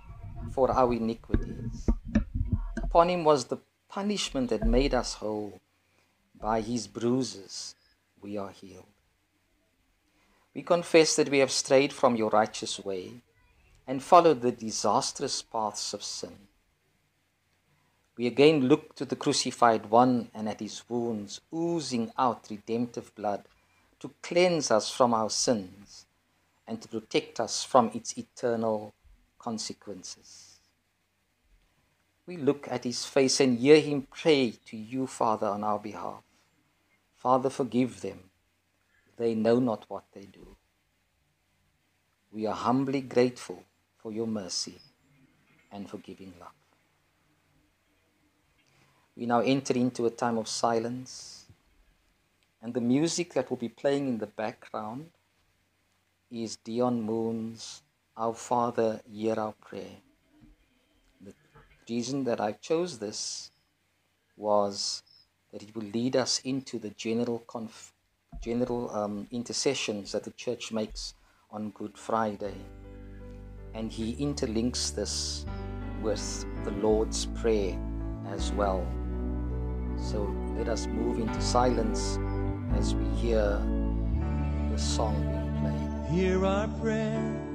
for 0.52 0.71
our 0.71 0.92
iniquities. 0.92 1.88
Upon 2.83 3.09
Him 3.09 3.25
was 3.25 3.45
the 3.45 3.59
punishment 3.88 4.50
that 4.50 4.66
made 4.66 4.95
us 4.95 5.14
whole 5.14 5.61
by 6.40 6.61
his 6.61 6.87
bruises 6.87 7.75
we 8.21 8.37
are 8.37 8.50
healed. 8.50 8.87
We 10.54 10.62
confess 10.62 11.16
that 11.16 11.30
we 11.30 11.38
have 11.38 11.50
strayed 11.50 11.92
from 11.92 12.16
your 12.16 12.30
righteous 12.30 12.78
way 12.85 13.23
and 13.87 14.02
followed 14.02 14.42
the 14.42 14.52
disastrous 14.52 15.40
paths 15.40 15.95
of 15.95 16.02
sin. 16.02 16.37
We 18.16 18.26
again 18.26 18.68
look 18.68 18.97
to 18.97 19.04
the 19.04 19.16
crucified 19.16 19.87
one 19.87 20.30
and 20.35 20.49
at 20.49 20.61
his 20.61 20.83
wounds, 20.88 21.40
oozing 21.54 22.11
out 22.18 22.49
redemptive 22.50 23.14
blood 23.14 23.45
to 24.00 24.11
cleanse 24.23 24.71
us 24.71 24.90
from 24.90 25.14
our 25.14 25.30
sins 25.30 26.07
and 26.66 26.83
to 26.83 26.88
protect 26.88 27.40
us 27.40 27.62
from 27.62 27.90
its 27.95 28.18
eternal 28.18 28.92
consequences. 29.49 30.59
We 32.26 32.37
look 32.37 32.69
at 32.71 32.85
his 32.85 33.07
face 33.07 33.40
and 33.40 33.59
hear 33.59 33.81
him 33.81 34.07
pray 34.23 34.52
to 34.67 34.76
you, 34.76 35.07
Father, 35.07 35.47
on 35.47 35.64
our 35.64 35.78
behalf. 35.78 36.23
Father, 37.17 37.49
forgive 37.49 38.02
them. 38.02 38.21
They 39.17 39.35
know 39.35 39.59
not 39.59 39.87
what 39.88 40.05
they 40.12 40.26
do. 40.40 40.47
We 42.31 42.47
are 42.47 42.55
humbly 42.55 43.00
grateful 43.00 43.64
for 43.97 44.12
your 44.12 44.26
mercy 44.26 44.78
and 45.73 45.88
forgiving 45.88 46.35
love. 46.38 46.61
We 49.17 49.25
now 49.25 49.40
enter 49.40 49.73
into 49.73 50.05
a 50.05 50.11
time 50.25 50.37
of 50.37 50.47
silence, 50.47 51.47
and 52.61 52.75
the 52.75 52.83
music 52.83 53.32
that 53.32 53.49
will 53.49 53.56
be 53.56 53.71
playing 53.71 54.08
in 54.08 54.19
the 54.19 54.32
background 54.45 55.08
is 56.30 56.56
Don 56.56 57.00
Moen's 57.00 57.82
Our 58.19 58.35
Father, 58.35 59.00
Hear 59.09 59.39
Our 59.39 59.52
Prayer. 59.52 60.02
The 61.21 61.33
reason 61.89 62.25
that 62.25 62.41
I 62.41 62.50
chose 62.50 62.99
this 62.99 63.52
was 64.37 65.04
that 65.52 65.63
it 65.63 65.73
will 65.76 65.85
lead 65.85 66.17
us 66.17 66.41
into 66.45 66.81
the 66.81 66.91
general 66.91 67.39
conf- 67.47 67.95
general 68.43 68.91
um, 68.91 69.28
intercessions 69.31 70.11
that 70.11 70.25
the 70.25 70.33
church 70.33 70.73
makes 70.73 71.15
on 71.52 71.71
Good 71.71 71.97
Friday. 71.97 72.57
And 73.73 73.93
he 73.93 74.17
interlinks 74.17 74.93
this 74.93 75.47
with 76.02 76.45
the 76.65 76.73
Lord's 76.73 77.26
Prayer 77.26 77.78
as 78.33 78.50
well. 78.50 78.85
So 79.97 80.35
let 80.57 80.69
us 80.69 80.89
move 80.89 81.21
into 81.21 81.41
silence 81.41 82.19
as 82.75 82.97
we 82.97 83.04
hear 83.11 83.63
the 84.73 84.76
song 84.76 85.15
being 85.23 86.09
played. 86.09 86.19
Hear 86.19 86.45
our 86.45 86.67
prayer. 86.81 87.48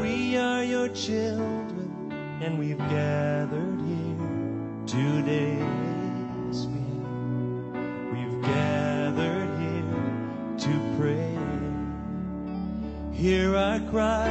We 0.00 0.36
are 0.36 0.62
your 0.62 0.88
children, 0.88 2.12
and 2.42 2.58
we've 2.58 2.78
gathered 2.78 3.80
here 3.80 4.86
today. 4.86 5.56
We've 8.12 8.42
gathered 8.42 9.50
here 9.58 10.58
to 10.58 10.96
pray. 10.98 11.36
Hear 13.12 13.56
our 13.56 13.80
cry. 13.90 14.30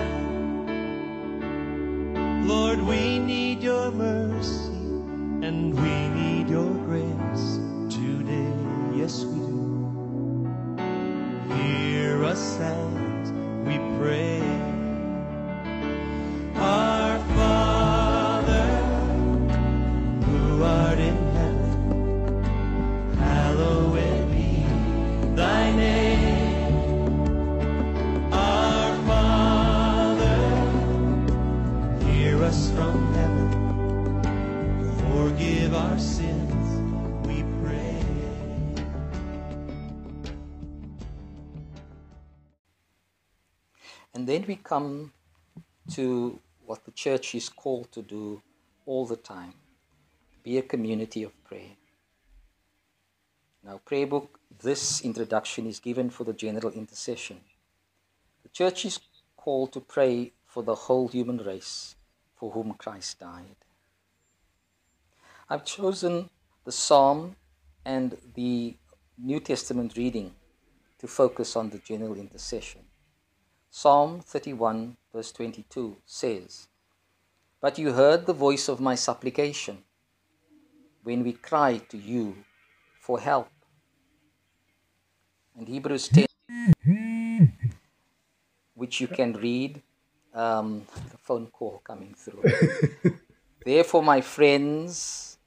Lord, 2.45 2.80
we 2.84 3.17
need 3.17 3.63
your 3.63 3.91
mercy 3.91 4.73
and 5.45 5.73
we 5.73 6.10
need 6.10 6.47
your 6.47 6.71
grace 6.86 7.60
today. 7.89 8.54
Yes, 8.93 9.25
we 9.25 9.39
do. 9.39 10.47
Hear 11.56 12.23
us 12.23 12.60
as 12.60 13.14
Then 44.45 44.58
we 44.58 44.62
come 44.62 45.12
to 45.93 46.39
what 46.67 46.86
the 46.86 46.91
church 46.91 47.34
is 47.34 47.49
called 47.49 47.91
to 47.93 48.03
do 48.03 48.43
all 48.86 49.08
the 49.08 49.15
time 49.15 49.55
be 50.43 50.60
a 50.60 50.62
community 50.62 51.23
of 51.23 51.43
prayer. 51.43 51.75
Now, 53.63 53.79
prayer 53.84 54.05
book, 54.05 54.39
this 54.62 55.01
introduction 55.01 55.65
is 55.65 55.79
given 55.79 56.12
for 56.12 56.25
the 56.25 56.34
general 56.34 56.71
intercession. 56.73 57.39
The 58.43 58.49
church 58.49 58.86
is 58.86 58.99
called 59.36 59.73
to 59.73 59.79
pray 59.79 60.34
for 60.45 60.62
the 60.62 60.75
whole 60.75 61.08
human 61.08 61.38
race 61.38 61.95
for 62.36 62.51
whom 62.51 62.73
Christ 62.73 63.19
died. 63.19 63.58
I've 65.49 65.65
chosen 65.65 66.29
the 66.65 66.71
psalm 66.71 67.36
and 67.84 68.15
the 68.36 68.77
New 69.17 69.39
Testament 69.39 69.97
reading 69.97 70.36
to 70.99 71.08
focus 71.08 71.55
on 71.55 71.71
the 71.71 71.79
general 71.79 72.15
intercession. 72.15 72.81
Psalm 73.78 74.22
31, 74.22 74.96
verse 75.14 75.34
22 75.34 75.98
says, 76.06 76.70
But 77.60 77.78
you 77.78 77.92
heard 77.92 78.26
the 78.26 78.32
voice 78.32 78.70
of 78.70 78.80
my 78.80 78.96
supplication 78.96 79.84
when 81.04 81.26
we 81.26 81.34
cried 81.34 81.90
to 81.90 81.98
you 81.98 82.38
for 83.02 83.20
help. 83.20 83.50
And 85.58 85.68
Hebrews 85.68 86.08
10, 86.08 87.52
which 88.76 89.02
you 89.02 89.10
can 89.10 89.34
read, 89.34 89.82
um, 90.34 90.88
the 91.12 91.18
phone 91.18 91.48
call 91.48 91.82
coming 91.84 92.16
through. 92.18 92.46
Therefore, 93.66 94.02
my 94.02 94.22
friends, 94.22 95.38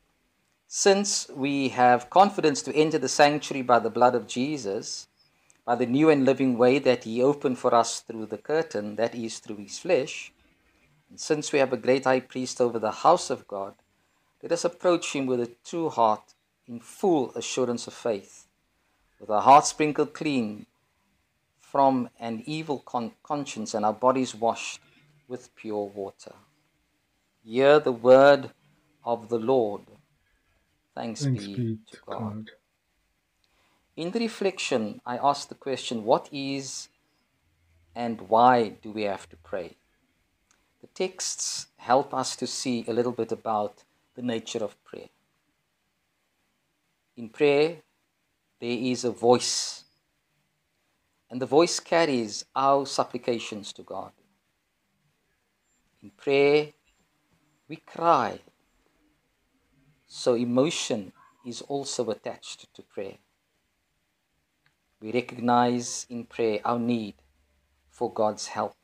since 0.67 1.31
we 1.35 1.71
have 1.71 2.11
confidence 2.11 2.61
to 2.61 2.77
enter 2.77 2.99
the 2.99 3.09
sanctuary 3.09 3.63
by 3.63 3.79
the 3.79 3.89
blood 3.89 4.15
of 4.15 4.27
Jesus, 4.27 5.08
by 5.69 5.75
the 5.75 5.85
new 5.85 6.09
and 6.09 6.25
living 6.25 6.57
way 6.57 6.79
that 6.79 7.05
he 7.05 7.23
opened 7.23 7.59
for 7.59 7.75
us 7.75 8.01
through 8.01 8.25
the 8.25 8.39
curtain, 8.39 8.97
that 8.97 9.15
is, 9.15 9.39
through 9.39 9.59
his 9.59 9.79
flesh, 9.79 10.33
and 11.11 11.21
since 11.21 11.53
we 11.53 11.59
have 11.59 11.75
a 11.75 11.77
great 11.77 12.05
high 12.05 12.21
priest 12.21 12.59
over 12.59 12.79
the 12.79 13.05
house 13.05 13.29
of 13.29 13.47
God, 13.47 13.75
let 14.43 14.51
us 14.51 14.65
approach 14.65 15.13
him 15.13 15.27
with 15.27 15.41
a 15.41 15.53
true 15.67 15.91
heart 15.91 16.33
in 16.67 16.81
full 16.81 17.33
assurance 17.35 17.87
of 17.87 17.93
faith, 17.93 18.47
with 19.21 19.29
our 19.29 19.43
hearts 19.43 19.69
sprinkled 19.69 20.15
clean 20.15 20.65
from 21.61 22.09
an 22.19 22.43
evil 22.47 22.79
con- 22.79 23.13
conscience 23.23 23.75
and 23.75 23.85
our 23.85 23.93
bodies 23.93 24.35
washed 24.35 24.81
with 25.29 25.55
pure 25.55 25.85
water. 25.85 26.33
Hear 27.45 27.79
the 27.79 27.93
word 27.93 28.53
of 29.05 29.29
the 29.29 29.39
Lord. 29.39 29.83
Thanks, 30.95 31.25
Thanks 31.25 31.47
be, 31.47 31.55
be 31.55 31.79
to 31.91 31.99
God. 32.07 32.19
God. 32.21 32.51
In 33.99 34.13
the 34.13 34.21
reflection, 34.21 35.01
I 35.05 35.17
asked 35.17 35.49
the 35.49 35.57
question 35.57 36.05
what 36.05 36.29
is 36.31 36.89
and 37.97 38.21
why 38.29 38.69
do 38.81 38.93
we 38.93 39.03
have 39.03 39.29
to 39.31 39.37
pray? 39.37 39.77
The 40.81 40.87
texts 40.87 41.67
help 41.79 42.15
us 42.15 42.37
to 42.37 42.47
see 42.47 42.85
a 42.87 42.93
little 42.93 43.11
bit 43.11 43.33
about 43.33 43.83
the 44.15 44.23
nature 44.23 44.63
of 44.63 44.81
prayer. 44.85 45.09
In 47.17 47.29
prayer, 47.29 47.79
there 48.61 48.79
is 48.79 49.05
a 49.05 49.11
voice, 49.11 49.83
and 51.29 51.43
the 51.43 51.53
voice 51.59 51.81
carries 51.81 52.45
our 52.55 52.87
supplications 52.87 53.73
to 53.73 53.83
God. 53.83 54.13
In 56.01 56.11
prayer, 56.11 56.69
we 57.69 57.75
cry, 57.75 58.39
so 60.07 60.35
emotion 60.35 61.13
is 61.45 61.63
also 61.63 62.09
attached 62.11 62.73
to 62.75 62.83
prayer. 62.83 63.19
We 65.01 65.13
recognize 65.13 66.07
in 66.11 66.25
prayer 66.25 66.61
our 66.65 66.79
need 66.79 67.15
for 67.91 68.13
God's 68.13 68.49
help. 68.49 68.77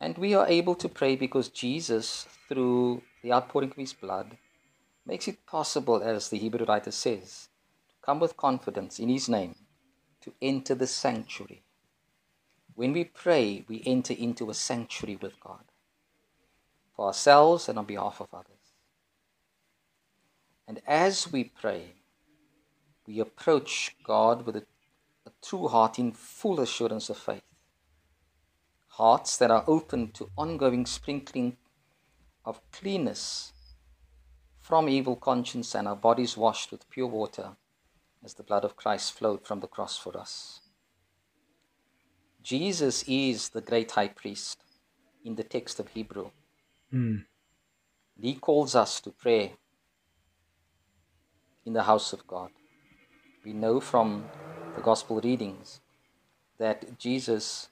And 0.00 0.18
we 0.18 0.34
are 0.34 0.48
able 0.48 0.74
to 0.76 0.88
pray 0.88 1.16
because 1.16 1.48
Jesus, 1.48 2.26
through 2.48 3.02
the 3.22 3.32
outpouring 3.32 3.70
of 3.70 3.76
his 3.76 3.92
blood, 3.92 4.36
makes 5.06 5.28
it 5.28 5.46
possible, 5.46 6.02
as 6.02 6.28
the 6.28 6.38
Hebrew 6.38 6.66
writer 6.66 6.90
says, 6.90 7.48
to 7.88 7.94
come 8.04 8.20
with 8.20 8.36
confidence 8.36 8.98
in 8.98 9.08
his 9.08 9.28
name 9.28 9.54
to 10.22 10.32
enter 10.40 10.74
the 10.74 10.86
sanctuary. 10.86 11.62
When 12.74 12.92
we 12.92 13.04
pray, 13.04 13.64
we 13.68 13.82
enter 13.84 14.14
into 14.14 14.48
a 14.50 14.54
sanctuary 14.54 15.16
with 15.16 15.38
God 15.40 15.64
for 16.96 17.06
ourselves 17.06 17.68
and 17.68 17.78
on 17.78 17.84
behalf 17.84 18.20
of 18.20 18.28
others. 18.32 18.46
And 20.66 20.80
as 20.86 21.30
we 21.30 21.44
pray, 21.44 21.94
we 23.06 23.20
approach 23.20 23.96
God 24.04 24.46
with 24.46 24.56
a, 24.56 24.64
a 25.26 25.30
true 25.42 25.68
heart 25.68 25.98
in 25.98 26.12
full 26.12 26.60
assurance 26.60 27.10
of 27.10 27.18
faith. 27.18 27.42
Hearts 28.88 29.36
that 29.38 29.50
are 29.50 29.64
open 29.66 30.10
to 30.12 30.30
ongoing 30.36 30.86
sprinkling 30.86 31.56
of 32.44 32.60
cleanness 32.70 33.52
from 34.60 34.88
evil 34.88 35.16
conscience 35.16 35.74
and 35.74 35.88
our 35.88 35.96
bodies 35.96 36.36
washed 36.36 36.70
with 36.70 36.88
pure 36.90 37.06
water 37.06 37.56
as 38.24 38.34
the 38.34 38.42
blood 38.42 38.64
of 38.64 38.76
Christ 38.76 39.12
flowed 39.12 39.44
from 39.44 39.60
the 39.60 39.66
cross 39.66 39.96
for 39.96 40.16
us. 40.16 40.60
Jesus 42.42 43.04
is 43.06 43.50
the 43.50 43.60
great 43.60 43.92
high 43.92 44.08
priest 44.08 44.62
in 45.24 45.36
the 45.36 45.44
text 45.44 45.80
of 45.80 45.88
Hebrew. 45.88 46.30
Mm. 46.92 47.24
He 48.20 48.34
calls 48.34 48.74
us 48.74 49.00
to 49.00 49.10
pray 49.10 49.54
in 51.64 51.72
the 51.72 51.84
house 51.84 52.12
of 52.12 52.26
God. 52.26 52.50
We 53.44 53.52
know 53.52 53.80
from 53.80 54.26
the 54.76 54.82
gospel 54.82 55.20
readings 55.20 55.80
that 56.58 56.98
Jesus 56.98 57.68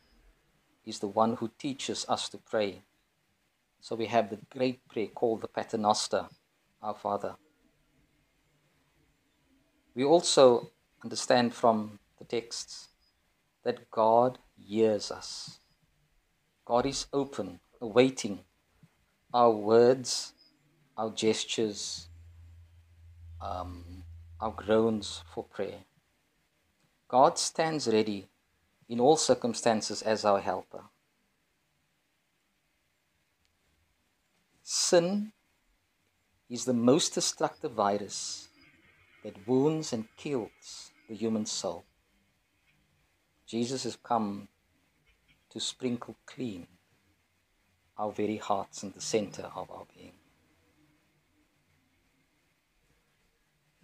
is 0.84 0.98
the 0.98 1.06
one 1.06 1.36
who 1.36 1.50
teaches 1.58 2.04
us 2.08 2.28
to 2.30 2.38
pray. 2.38 2.82
So 3.80 3.94
we 3.94 4.06
have 4.06 4.30
the 4.30 4.38
great 4.50 4.86
prayer 4.88 5.06
called 5.06 5.42
the 5.42 5.48
Paternoster, 5.48 6.26
our 6.82 6.94
Father. 6.94 7.36
We 9.94 10.04
also 10.04 10.70
understand 11.04 11.54
from 11.54 12.00
the 12.18 12.24
texts 12.24 12.88
that 13.64 13.90
God 13.90 14.38
hears 14.56 15.10
us. 15.10 15.60
God 16.64 16.84
is 16.86 17.06
open, 17.12 17.60
awaiting 17.80 18.40
our 19.32 19.50
words, 19.50 20.32
our 20.96 21.10
gestures, 21.10 22.08
um, 23.40 23.99
our 24.40 24.52
groans 24.52 25.22
for 25.34 25.44
prayer. 25.44 25.84
God 27.08 27.38
stands 27.38 27.86
ready 27.88 28.28
in 28.88 29.00
all 29.00 29.16
circumstances 29.16 30.02
as 30.02 30.24
our 30.24 30.40
helper. 30.40 30.84
Sin 34.62 35.32
is 36.48 36.64
the 36.64 36.72
most 36.72 37.14
destructive 37.14 37.72
virus 37.72 38.48
that 39.24 39.46
wounds 39.46 39.92
and 39.92 40.06
kills 40.16 40.90
the 41.08 41.14
human 41.14 41.44
soul. 41.44 41.84
Jesus 43.46 43.82
has 43.84 43.96
come 43.96 44.48
to 45.50 45.60
sprinkle 45.60 46.16
clean 46.24 46.66
our 47.98 48.12
very 48.12 48.36
hearts 48.36 48.82
in 48.82 48.92
the 48.92 49.00
center 49.00 49.50
of 49.54 49.70
our 49.70 49.84
being. 49.94 50.19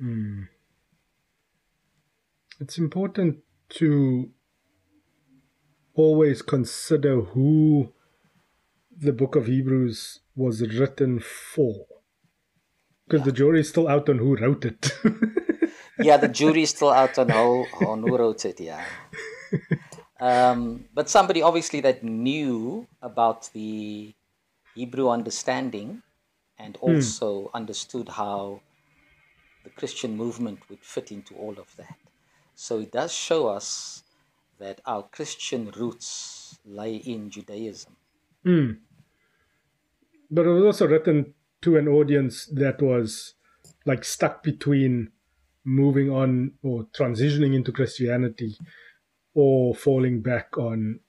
Mm. 0.02 0.48
It's 2.60 2.78
important 2.78 3.38
to 3.70 4.30
always 5.94 6.42
consider 6.42 7.20
who 7.20 7.92
the 8.96 9.12
book 9.12 9.36
of 9.36 9.46
Hebrews 9.46 10.20
was 10.34 10.60
written 10.62 11.20
for. 11.20 11.86
Because 13.06 13.20
Yeah. 13.20 13.24
the 13.24 13.32
jury 13.32 13.60
is 13.60 13.68
still 13.68 13.88
out 13.88 14.08
on 14.08 14.18
who 14.18 14.36
wrote 14.36 14.64
it. 14.64 14.90
yeah, 15.98 16.16
the 16.16 16.28
jury's 16.28 16.70
still 16.70 16.90
out 16.90 17.18
on 17.18 17.28
how 17.28 17.64
on 17.72 18.02
who 18.02 18.16
wrote 18.16 18.44
it. 18.44 18.60
Yeah, 18.60 18.84
um, 20.20 20.86
but 20.94 21.08
somebody 21.08 21.40
obviously 21.42 21.80
that 21.80 22.02
knew 22.02 22.86
about 23.00 23.50
the 23.52 24.14
Hebrew 24.74 25.08
understanding 25.08 26.02
and 26.58 26.76
also 26.80 27.50
understood 27.54 28.08
how 28.08 28.60
the 29.66 29.70
Christian 29.70 30.16
movement 30.16 30.60
would 30.70 30.84
fit 30.84 31.10
into 31.10 31.34
all 31.34 31.58
of 31.58 31.74
that. 31.76 31.96
So 32.54 32.78
it 32.78 32.92
does 32.92 33.12
show 33.12 33.48
us 33.48 34.04
that 34.60 34.80
our 34.86 35.02
Christian 35.02 35.72
roots 35.76 36.56
lie 36.64 37.02
in 37.04 37.30
Judaism. 37.30 37.96
Mm. 38.44 38.78
But 40.30 40.46
it 40.46 40.50
was 40.50 40.64
also 40.64 40.86
written 40.86 41.34
to 41.62 41.76
an 41.76 41.88
audience 41.88 42.46
that 42.46 42.80
was 42.80 43.34
like 43.84 44.04
stuck 44.04 44.44
between 44.44 45.10
moving 45.64 46.10
on 46.10 46.52
or 46.62 46.84
transitioning 46.96 47.52
into 47.52 47.72
Christianity 47.72 48.56
or 49.34 49.74
falling 49.74 50.22
back 50.22 50.56
on 50.56 51.00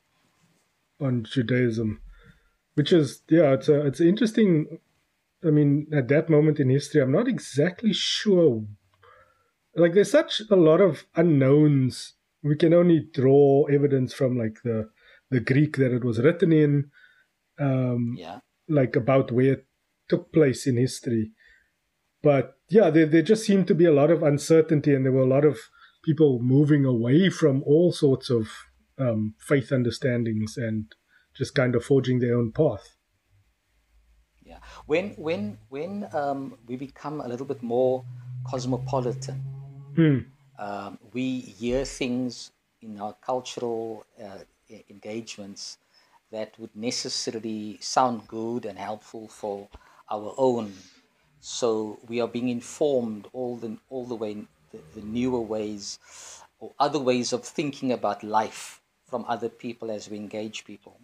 on 1.00 1.28
Judaism. 1.32 2.02
Which 2.74 2.91
is 2.91 3.22
yeah, 3.30 3.54
it's 3.54 3.70
a 3.70 3.86
it's 3.86 4.02
interesting 4.02 4.80
I 5.48 5.52
mean, 5.52 5.88
at 5.94 6.08
that 6.10 6.30
moment 6.30 6.60
in 6.60 6.70
history, 6.70 7.02
I'm 7.02 7.12
not 7.12 7.28
exactly 7.28 7.94
sure 7.94 8.66
like 9.76 9.94
there's 9.94 10.12
such 10.12 10.42
a 10.50 10.56
lot 10.56 10.82
of 10.82 11.06
unknowns. 11.16 12.14
We 12.44 12.56
can 12.56 12.74
only 12.74 13.08
draw 13.14 13.66
evidence 13.66 14.14
from 14.14 14.38
like 14.38 14.62
the 14.64 14.90
the 15.30 15.40
Greek 15.40 15.78
that 15.78 15.94
it 15.94 16.04
was 16.04 16.20
written 16.20 16.52
in. 16.52 16.92
Um 17.60 18.16
Yeah. 18.18 18.40
like 18.68 18.96
about 18.96 19.32
where 19.32 19.54
it 19.54 19.68
took 20.10 20.32
place 20.34 20.68
in 20.68 20.78
history. 20.78 21.32
But 22.22 22.58
yeah, 22.70 22.90
there, 22.90 23.06
there 23.06 23.22
just 23.22 23.46
seemed 23.46 23.68
to 23.68 23.76
be 23.76 23.86
a 23.86 23.94
lot 23.94 24.12
of 24.12 24.24
uncertainty, 24.24 24.94
and 24.94 25.06
there 25.06 25.14
were 25.14 25.22
a 25.22 25.36
lot 25.36 25.46
of 25.46 25.58
people 26.04 26.40
moving 26.42 26.84
away 26.86 27.30
from 27.30 27.64
all 27.64 27.92
sorts 27.92 28.30
of 28.30 28.50
um, 28.98 29.36
faith 29.40 29.72
understandings 29.72 30.58
and 30.58 30.94
just 31.34 31.56
kind 31.56 31.76
of 31.76 31.86
forging 31.86 32.20
their 32.20 32.36
own 32.38 32.52
path. 32.52 32.97
Yeah. 34.48 34.60
When 34.86 35.10
when 35.18 35.58
when 35.70 36.08
um, 36.14 36.58
we 36.68 36.78
become 36.78 37.20
a 37.20 37.28
little 37.28 37.46
bit 37.46 37.62
more 37.62 38.06
cosmopolitan, 38.46 39.44
Hmm. 39.96 40.20
um, 40.58 41.00
we 41.12 41.40
hear 41.42 41.84
things 41.84 42.52
in 42.82 43.00
our 43.02 43.14
cultural 43.14 44.06
uh, 44.24 44.44
engagements 44.90 45.78
that 46.32 46.58
would 46.60 46.76
necessarily 46.76 47.78
sound 47.82 48.28
good 48.28 48.66
and 48.66 48.78
helpful 48.78 49.28
for 49.28 49.68
our 50.10 50.34
own. 50.38 50.74
So 51.42 52.00
we 52.08 52.22
are 52.22 52.28
being 52.28 52.50
informed 52.50 53.28
all 53.34 53.58
the 53.58 53.78
all 53.90 54.06
the 54.06 54.16
way 54.16 54.34
the, 54.72 54.80
the 54.96 55.02
newer 55.02 55.42
ways 55.42 56.00
or 56.60 56.72
other 56.80 57.00
ways 57.00 57.34
of 57.34 57.44
thinking 57.44 57.92
about 57.92 58.24
life 58.24 58.82
from 59.10 59.26
other 59.28 59.50
people 59.50 59.92
as 59.92 60.10
we 60.10 60.18
engage 60.18 60.64
people. 60.64 61.00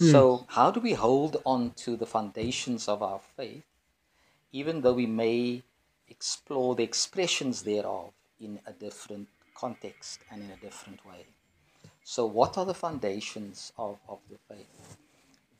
So 0.00 0.46
how 0.48 0.70
do 0.70 0.80
we 0.80 0.94
hold 0.94 1.42
on 1.44 1.72
to 1.84 1.94
the 1.94 2.06
foundations 2.06 2.88
of 2.88 3.02
our 3.02 3.20
faith, 3.36 3.64
even 4.50 4.80
though 4.80 4.94
we 4.94 5.06
may 5.06 5.62
explore 6.08 6.74
the 6.74 6.82
expressions 6.84 7.62
thereof 7.64 8.14
in 8.40 8.60
a 8.66 8.72
different 8.72 9.28
context 9.54 10.20
and 10.30 10.42
in 10.42 10.50
a 10.50 10.56
different 10.56 11.04
way? 11.04 11.26
So, 12.02 12.24
what 12.24 12.56
are 12.56 12.64
the 12.64 12.72
foundations 12.74 13.72
of, 13.76 13.98
of 14.08 14.20
the 14.30 14.38
faith 14.48 14.96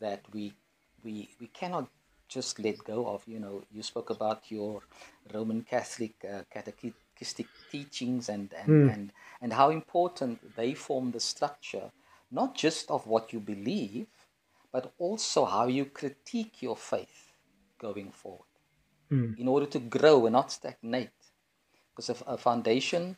that 0.01 0.23
we, 0.33 0.55
we, 1.05 1.29
we 1.39 1.49
cannot 1.49 1.91
just 2.27 2.59
let 2.59 2.83
go 2.83 3.07
of? 3.09 3.23
You 3.27 3.41
know, 3.41 3.65
you 3.71 3.83
spoke 3.83 4.09
about 4.09 4.51
your 4.51 4.81
Roman 5.35 5.65
Catholic 5.65 6.15
uh, 6.25 6.45
catechistic 6.51 7.47
teachings 7.71 8.31
and, 8.31 8.55
and, 8.55 8.91
and, 8.91 9.13
and 9.43 9.53
how 9.53 9.69
important 9.69 10.57
they 10.57 10.73
form 10.73 11.11
the 11.11 11.21
structure, 11.21 11.93
not 12.31 12.55
just 12.55 12.91
of 12.91 13.07
what 13.07 13.35
you 13.35 13.41
believe, 13.41 14.07
but 14.73 14.95
also 14.99 15.45
how 15.45 15.67
you 15.67 15.85
critique 15.87 16.63
your 16.63 16.77
faith 16.77 17.33
going 17.79 18.11
forward 18.13 18.47
Mm. 19.11 19.35
in 19.37 19.49
order 19.49 19.67
to 19.67 19.79
grow 19.81 20.27
and 20.27 20.33
not 20.35 20.53
stagnate. 20.53 21.11
Because 21.95 22.11
a, 22.11 22.25
a 22.27 22.39
foundation, 22.39 23.17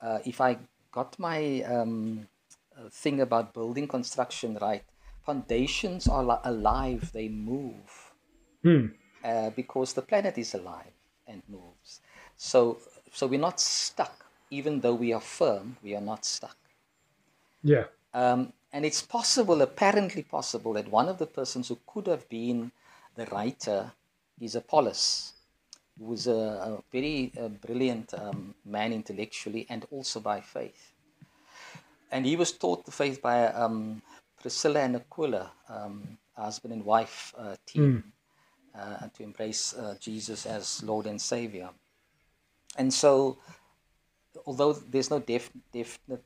uh, 0.00 0.20
if 0.24 0.40
I 0.40 0.58
got 0.92 1.18
my 1.18 1.62
um, 1.62 2.28
uh, 2.76 2.88
thing 2.90 3.20
about 3.20 3.54
building 3.54 3.88
construction 3.88 4.58
right, 4.60 4.84
foundations 5.24 6.08
are 6.08 6.24
li- 6.24 6.40
alive, 6.44 7.10
they 7.12 7.28
move 7.28 8.14
Hmm. 8.62 8.86
uh, 9.24 9.50
because 9.50 9.92
the 9.94 10.02
planet 10.02 10.38
is 10.38 10.54
alive 10.54 10.92
and 11.26 11.42
moves. 11.48 12.00
So, 12.36 12.78
so 13.12 13.26
we're 13.26 13.40
not 13.40 13.60
stuck. 13.60 14.26
Even 14.50 14.80
though 14.80 14.94
we 14.94 15.12
are 15.12 15.20
firm, 15.20 15.76
we 15.82 15.94
are 15.94 16.00
not 16.00 16.24
stuck. 16.24 16.56
Yeah. 17.62 17.86
Um, 18.14 18.52
and 18.72 18.84
it's 18.84 19.02
possible, 19.02 19.60
apparently 19.60 20.22
possible, 20.22 20.72
that 20.74 20.90
one 20.90 21.08
of 21.08 21.18
the 21.18 21.26
persons 21.26 21.68
who 21.68 21.78
could 21.86 22.06
have 22.06 22.28
been 22.28 22.72
the 23.16 23.26
writer 23.26 23.92
is 24.40 24.54
Apollos, 24.54 25.32
who 25.98 26.06
was 26.06 26.26
a, 26.26 26.32
a 26.32 26.82
very 26.90 27.32
uh, 27.38 27.48
brilliant 27.48 28.14
um, 28.14 28.54
man 28.64 28.92
intellectually 28.92 29.66
and 29.68 29.86
also 29.90 30.20
by 30.20 30.40
faith. 30.40 30.92
And 32.10 32.24
he 32.24 32.36
was 32.36 32.52
taught 32.52 32.84
the 32.86 32.92
faith 32.92 33.20
by 33.20 33.46
um, 33.48 34.02
Priscilla 34.40 34.80
and 34.80 34.96
Aquila, 34.96 35.50
um, 35.68 36.18
husband 36.34 36.72
and 36.72 36.84
wife 36.84 37.34
uh, 37.36 37.56
team, 37.66 38.12
uh, 38.74 39.08
to 39.14 39.22
embrace 39.22 39.74
uh, 39.74 39.96
Jesus 40.00 40.46
as 40.46 40.82
Lord 40.82 41.06
and 41.06 41.20
Savior. 41.20 41.68
And 42.76 42.92
so, 42.92 43.36
although 44.46 44.72
there's 44.72 45.10
no 45.10 45.18
def- 45.18 45.52
definite 45.72 46.24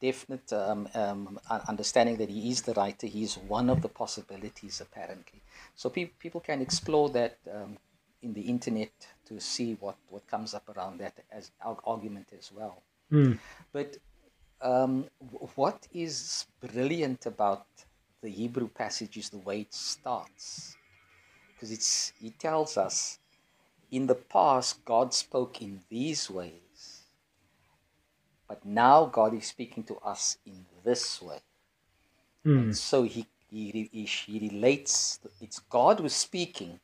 definite 0.00 0.52
um, 0.52 0.88
um, 0.94 1.38
understanding 1.68 2.16
that 2.16 2.30
he 2.30 2.50
is 2.50 2.62
the 2.62 2.74
writer. 2.74 3.06
He 3.06 3.22
is 3.22 3.36
one 3.36 3.68
of 3.70 3.82
the 3.82 3.88
possibilities, 3.88 4.80
apparently. 4.80 5.40
So 5.74 5.90
pe- 5.90 6.12
people 6.18 6.40
can 6.40 6.60
explore 6.60 7.10
that 7.10 7.38
um, 7.52 7.76
in 8.22 8.32
the 8.32 8.42
internet 8.42 8.92
to 9.26 9.40
see 9.40 9.76
what, 9.80 9.96
what 10.08 10.26
comes 10.26 10.54
up 10.54 10.68
around 10.74 10.98
that 11.00 11.14
as 11.30 11.50
ar- 11.64 11.78
argument 11.84 12.28
as 12.38 12.50
well. 12.52 12.82
Hmm. 13.10 13.32
But 13.72 13.96
um, 14.62 15.06
w- 15.20 15.48
what 15.54 15.86
is 15.92 16.46
brilliant 16.60 17.26
about 17.26 17.66
the 18.22 18.30
Hebrew 18.30 18.68
passage 18.68 19.16
is 19.16 19.30
the 19.30 19.38
way 19.38 19.62
it 19.62 19.74
starts, 19.74 20.76
because 21.54 21.70
it's 21.70 22.12
it 22.22 22.38
tells 22.38 22.76
us 22.76 23.18
in 23.90 24.06
the 24.06 24.14
past 24.14 24.84
God 24.84 25.14
spoke 25.14 25.62
in 25.62 25.80
these 25.88 26.30
ways, 26.30 26.69
but 28.50 28.64
now 28.64 29.04
God 29.04 29.32
is 29.32 29.46
speaking 29.46 29.84
to 29.84 29.96
us 29.98 30.36
in 30.44 30.66
this 30.82 31.22
way. 31.22 31.38
Hmm. 32.42 32.58
And 32.58 32.76
so 32.76 33.04
he 33.04 33.28
he, 33.48 33.88
he, 33.92 34.04
he 34.04 34.48
relates. 34.50 35.20
It's 35.40 35.60
God 35.60 36.00
who's 36.00 36.14
speaking, 36.14 36.80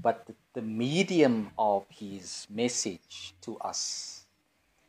but 0.00 0.26
the, 0.26 0.34
the 0.52 0.62
medium 0.62 1.50
of 1.58 1.86
his 1.88 2.46
message 2.48 3.34
to 3.40 3.58
us 3.58 4.26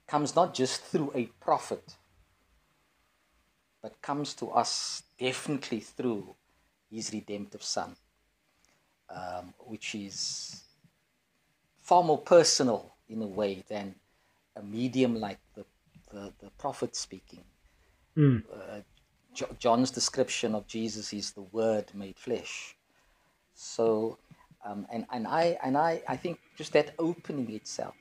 comes 0.07 0.35
not 0.35 0.53
just 0.53 0.83
through 0.83 1.11
a 1.15 1.25
prophet, 1.41 1.95
but 3.81 3.99
comes 4.03 4.35
to 4.35 4.51
us 4.51 5.01
definitely 5.19 5.79
through 5.79 6.35
his 6.91 7.11
redemptive 7.11 7.63
son, 7.63 7.95
um, 9.09 9.55
which 9.57 9.95
is 9.95 10.61
far 11.81 12.03
more 12.03 12.19
personal 12.19 12.93
in 13.09 13.23
a 13.23 13.27
way 13.27 13.63
than 13.67 13.95
a 14.55 14.63
medium 14.63 15.19
like 15.19 15.39
the, 15.55 15.65
the, 16.11 16.33
the 16.41 16.49
prophet 16.57 16.95
speaking. 16.95 17.43
Hmm. 18.15 18.37
Uh, 18.51 18.81
Jo- 19.33 19.55
John's 19.59 19.91
description 19.91 20.55
of 20.55 20.67
Jesus 20.67 21.13
is 21.13 21.31
the 21.31 21.41
Word 21.41 21.85
made 21.93 22.17
flesh. 22.17 22.75
So, 23.53 24.17
um, 24.65 24.87
and, 24.91 25.05
and, 25.11 25.27
I, 25.27 25.57
and 25.63 25.77
I, 25.77 26.01
I 26.07 26.17
think 26.17 26.39
just 26.57 26.73
that 26.73 26.95
opening 26.99 27.51
itself 27.51 27.95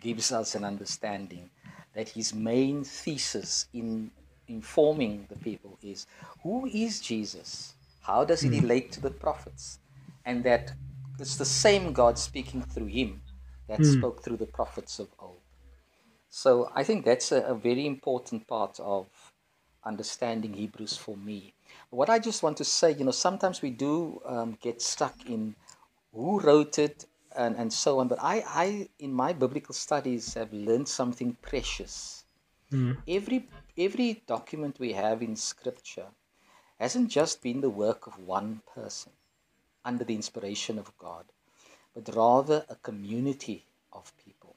gives 0.00 0.32
us 0.32 0.54
an 0.54 0.64
understanding 0.64 1.50
that 1.94 2.08
his 2.08 2.34
main 2.34 2.84
thesis 2.84 3.66
in 3.74 4.10
informing 4.48 5.26
the 5.28 5.36
people 5.36 5.78
is 5.82 6.06
who 6.42 6.66
is 6.66 7.00
Jesus? 7.00 7.74
How 8.02 8.24
does 8.24 8.42
he 8.42 8.48
relate 8.48 8.92
to 8.92 9.00
the 9.00 9.10
prophets? 9.10 9.78
And 10.24 10.42
that 10.44 10.72
it's 11.18 11.36
the 11.36 11.44
same 11.44 11.92
God 11.92 12.18
speaking 12.18 12.62
through 12.62 12.86
him 12.86 13.20
that 13.68 13.84
spoke 13.84 14.22
through 14.22 14.38
the 14.38 14.46
prophets 14.46 14.98
of 14.98 15.08
old. 15.18 15.37
So 16.30 16.70
I 16.74 16.84
think 16.84 17.04
that's 17.04 17.32
a, 17.32 17.42
a 17.42 17.54
very 17.54 17.86
important 17.86 18.46
part 18.46 18.78
of 18.80 19.06
understanding 19.84 20.54
Hebrews 20.54 20.96
for 20.96 21.16
me. 21.16 21.54
What 21.90 22.10
I 22.10 22.18
just 22.18 22.42
want 22.42 22.56
to 22.58 22.64
say, 22.64 22.92
you 22.92 23.04
know, 23.04 23.10
sometimes 23.10 23.62
we 23.62 23.70
do 23.70 24.20
um, 24.26 24.58
get 24.60 24.82
stuck 24.82 25.28
in 25.28 25.56
who 26.12 26.40
wrote 26.40 26.78
it 26.78 27.06
and, 27.36 27.56
and 27.56 27.72
so 27.72 28.00
on, 28.00 28.08
but 28.08 28.18
I, 28.20 28.42
I, 28.46 28.88
in 28.98 29.12
my 29.12 29.32
biblical 29.32 29.74
studies, 29.74 30.34
have 30.34 30.52
learned 30.52 30.88
something 30.88 31.36
precious. 31.42 32.24
Every, 33.06 33.46
every 33.78 34.22
document 34.26 34.78
we 34.78 34.92
have 34.92 35.22
in 35.22 35.36
Scripture 35.36 36.08
hasn't 36.78 37.10
just 37.10 37.42
been 37.42 37.60
the 37.60 37.70
work 37.70 38.06
of 38.06 38.18
one 38.18 38.62
person 38.74 39.12
under 39.84 40.04
the 40.04 40.14
inspiration 40.14 40.78
of 40.78 40.96
God, 40.98 41.24
but 41.94 42.14
rather 42.14 42.64
a 42.68 42.76
community 42.76 43.66
of 43.92 44.12
people 44.16 44.56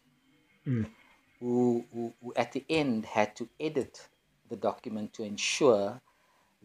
who, 1.41 1.83
who, 1.93 2.13
who 2.23 2.33
at 2.35 2.53
the 2.53 2.63
end 2.69 3.05
had 3.05 3.35
to 3.35 3.49
edit 3.59 4.07
the 4.49 4.55
document 4.55 5.13
to 5.13 5.23
ensure 5.23 5.99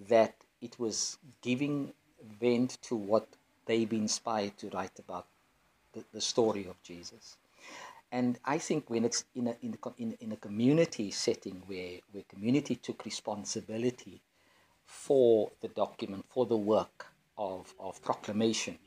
that 0.09 0.35
it 0.61 0.79
was 0.79 1.19
giving 1.43 1.93
vent 2.41 2.79
to 2.83 2.95
what 2.95 3.27
they've 3.65 3.89
been 3.89 4.03
inspired 4.03 4.57
to 4.59 4.69
write 4.69 4.99
about 4.99 5.27
the, 5.95 6.05
the 6.13 6.21
story 6.21 6.67
of 6.69 6.81
Jesus. 6.83 7.39
And 8.13 8.39
I 8.45 8.59
think 8.59 8.89
when 8.89 9.05
it's 9.05 9.25
in 9.35 9.49
a, 9.49 9.57
in 9.63 9.77
a, 9.83 9.89
in, 9.99 10.17
in 10.21 10.33
a 10.33 10.37
community 10.37 11.11
setting 11.11 11.63
where, 11.67 11.99
where 12.13 12.25
community 12.29 12.77
took 12.77 13.05
responsibility 13.05 14.21
for 14.85 15.51
the 15.63 15.69
document, 15.69 16.25
for 16.29 16.47
the 16.47 16.57
work 16.57 17.07
of, 17.37 17.75
of 17.81 18.01
proclamation, 18.03 18.79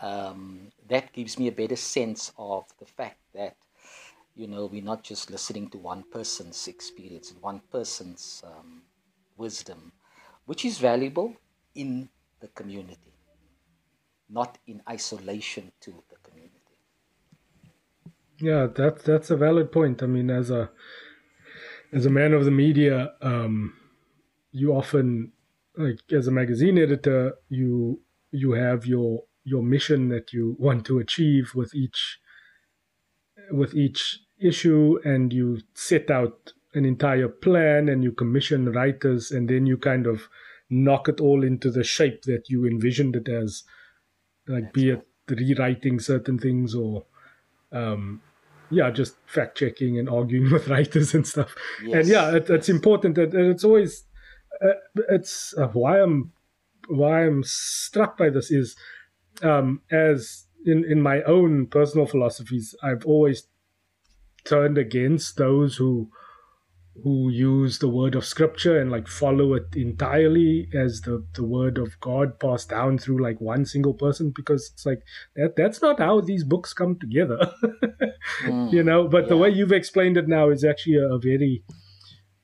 um, 0.00 0.68
that 0.88 1.12
gives 1.12 1.38
me 1.38 1.48
a 1.48 1.52
better 1.52 1.76
sense 1.76 2.32
of 2.36 2.66
the 2.78 2.84
fact 2.86 3.18
that 3.34 3.56
you 4.36 4.46
know 4.46 4.66
we're 4.66 4.90
not 4.92 5.02
just 5.02 5.30
listening 5.30 5.68
to 5.70 5.78
one 5.78 6.04
person's 6.16 6.68
experience 6.68 7.30
and 7.32 7.40
one 7.42 7.60
person's 7.76 8.42
um, 8.46 8.84
wisdom 9.36 9.92
which 10.44 10.64
is 10.64 10.78
valuable 10.78 11.36
in 11.74 12.10
the 12.40 12.48
community 12.48 13.14
not 14.28 14.58
in 14.68 14.80
isolation 14.88 15.72
to 15.80 16.04
the 16.08 16.16
community 16.18 16.78
Yeah, 18.40 18.66
that's 18.66 19.02
that's 19.02 19.30
a 19.30 19.36
valid 19.36 19.72
point. 19.72 20.02
I 20.02 20.06
mean, 20.06 20.30
as 20.30 20.50
a 20.50 20.70
as 21.92 22.06
a 22.06 22.10
man 22.10 22.32
of 22.32 22.44
the 22.44 22.50
media, 22.50 23.14
um, 23.20 23.76
you 24.52 24.72
often 24.74 25.32
like 25.76 26.00
as 26.12 26.26
a 26.28 26.32
magazine 26.32 26.78
editor, 26.78 27.36
you 27.48 28.02
you 28.30 28.52
have 28.52 28.86
your 28.86 29.24
your 29.44 29.62
mission 29.62 30.08
that 30.10 30.32
you 30.32 30.56
want 30.58 30.86
to 30.86 30.98
achieve 30.98 31.54
with 31.54 31.74
each 31.74 32.20
with 33.50 33.74
each 33.74 34.20
issue, 34.38 34.98
and 35.04 35.32
you 35.32 35.60
set 35.74 36.10
out 36.10 36.52
an 36.74 36.84
entire 36.84 37.28
plan, 37.28 37.88
and 37.88 38.02
you 38.02 38.12
commission 38.12 38.72
writers, 38.72 39.30
and 39.30 39.48
then 39.48 39.66
you 39.66 39.76
kind 39.76 40.06
of 40.06 40.28
knock 40.68 41.08
it 41.08 41.20
all 41.20 41.44
into 41.44 41.70
the 41.70 41.84
shape 41.84 42.22
that 42.22 42.48
you 42.48 42.66
envisioned 42.66 43.16
it 43.16 43.28
as, 43.28 43.62
like 44.48 44.72
be 44.72 44.90
it 44.90 45.06
rewriting 45.28 45.98
certain 45.98 46.38
things 46.38 46.74
or 46.74 47.04
um, 47.72 48.20
yeah, 48.70 48.90
just 48.90 49.16
fact 49.26 49.58
checking 49.58 49.98
and 49.98 50.08
arguing 50.08 50.50
with 50.52 50.68
writers 50.68 51.14
and 51.14 51.26
stuff. 51.26 51.54
And 51.82 52.08
yeah, 52.08 52.34
it, 52.34 52.50
it's 52.50 52.68
important 52.68 53.14
that 53.16 53.34
it's 53.34 53.64
always 53.64 54.04
uh, 54.62 55.02
it's 55.10 55.54
uh, 55.56 55.68
why 55.68 56.00
I'm 56.00 56.32
why 56.88 57.26
I'm 57.26 57.42
struck 57.44 58.16
by 58.16 58.30
this 58.30 58.50
is 58.50 58.76
um, 59.42 59.82
as 59.90 60.46
in 60.64 60.84
in 60.84 61.02
my 61.02 61.22
own 61.22 61.66
personal 61.66 62.06
philosophies, 62.06 62.74
I've 62.82 63.04
always 63.04 63.46
turned 64.46 64.78
against 64.78 65.36
those 65.36 65.76
who 65.76 66.10
who 67.02 67.28
use 67.28 67.78
the 67.78 67.88
word 67.88 68.14
of 68.14 68.24
scripture 68.24 68.80
and 68.80 68.90
like 68.90 69.06
follow 69.06 69.52
it 69.52 69.64
entirely 69.76 70.66
as 70.74 71.02
the 71.02 71.22
the 71.34 71.44
word 71.44 71.76
of 71.76 72.00
god 72.00 72.40
passed 72.40 72.70
down 72.70 72.96
through 72.96 73.22
like 73.22 73.38
one 73.38 73.66
single 73.66 73.92
person 73.92 74.32
because 74.34 74.70
it's 74.72 74.86
like 74.86 75.02
that 75.34 75.56
that's 75.56 75.82
not 75.82 75.98
how 75.98 76.20
these 76.20 76.44
books 76.44 76.72
come 76.72 76.98
together. 76.98 77.38
You 78.44 78.80
hmm. 78.80 78.86
know 78.86 79.08
but 79.08 79.28
the 79.28 79.36
way 79.36 79.50
you've 79.50 79.72
explained 79.72 80.16
it 80.16 80.26
now 80.26 80.50
is 80.50 80.64
actually 80.64 80.96
a, 80.96 81.14
a 81.14 81.18
very 81.18 81.62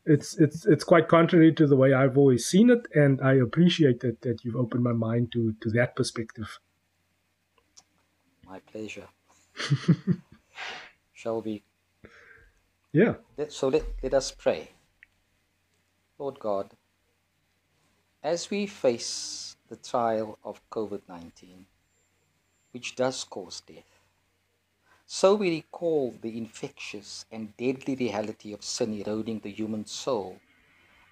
it's 0.04 0.38
it's 0.38 0.66
it's 0.66 0.84
quite 0.84 1.08
contrary 1.08 1.52
to 1.54 1.66
the 1.66 1.76
way 1.76 1.92
I've 1.92 2.18
always 2.18 2.44
seen 2.44 2.70
it, 2.70 2.86
and 2.94 3.20
I 3.20 3.34
appreciate 3.34 4.00
that 4.00 4.22
that 4.22 4.44
you've 4.44 4.56
opened 4.56 4.82
my 4.82 4.92
mind 4.92 5.32
to 5.32 5.54
to 5.60 5.70
that 5.70 5.94
perspective. 5.96 6.58
my 8.46 8.60
pleasure. 8.60 9.08
Shall 11.12 11.40
we 11.40 11.62
Yeah. 12.92 13.14
so 13.48 13.68
let, 13.68 13.84
let 14.02 14.14
us 14.14 14.30
pray 14.32 14.70
lord 16.18 16.38
god 16.38 16.76
As 18.22 18.50
we 18.50 18.66
face 18.68 19.56
the 19.68 19.74
trial 19.74 20.38
of 20.44 20.60
COVID 20.70 21.02
19, 21.08 21.66
which 22.70 22.94
does 22.94 23.24
cause 23.24 23.60
death, 23.60 23.98
so 25.06 25.34
we 25.34 25.50
recall 25.50 26.14
the 26.22 26.38
infectious 26.38 27.24
and 27.32 27.56
deadly 27.56 27.96
reality 27.96 28.52
of 28.52 28.62
sin 28.62 28.94
eroding 28.94 29.40
the 29.40 29.50
human 29.50 29.86
soul 29.86 30.38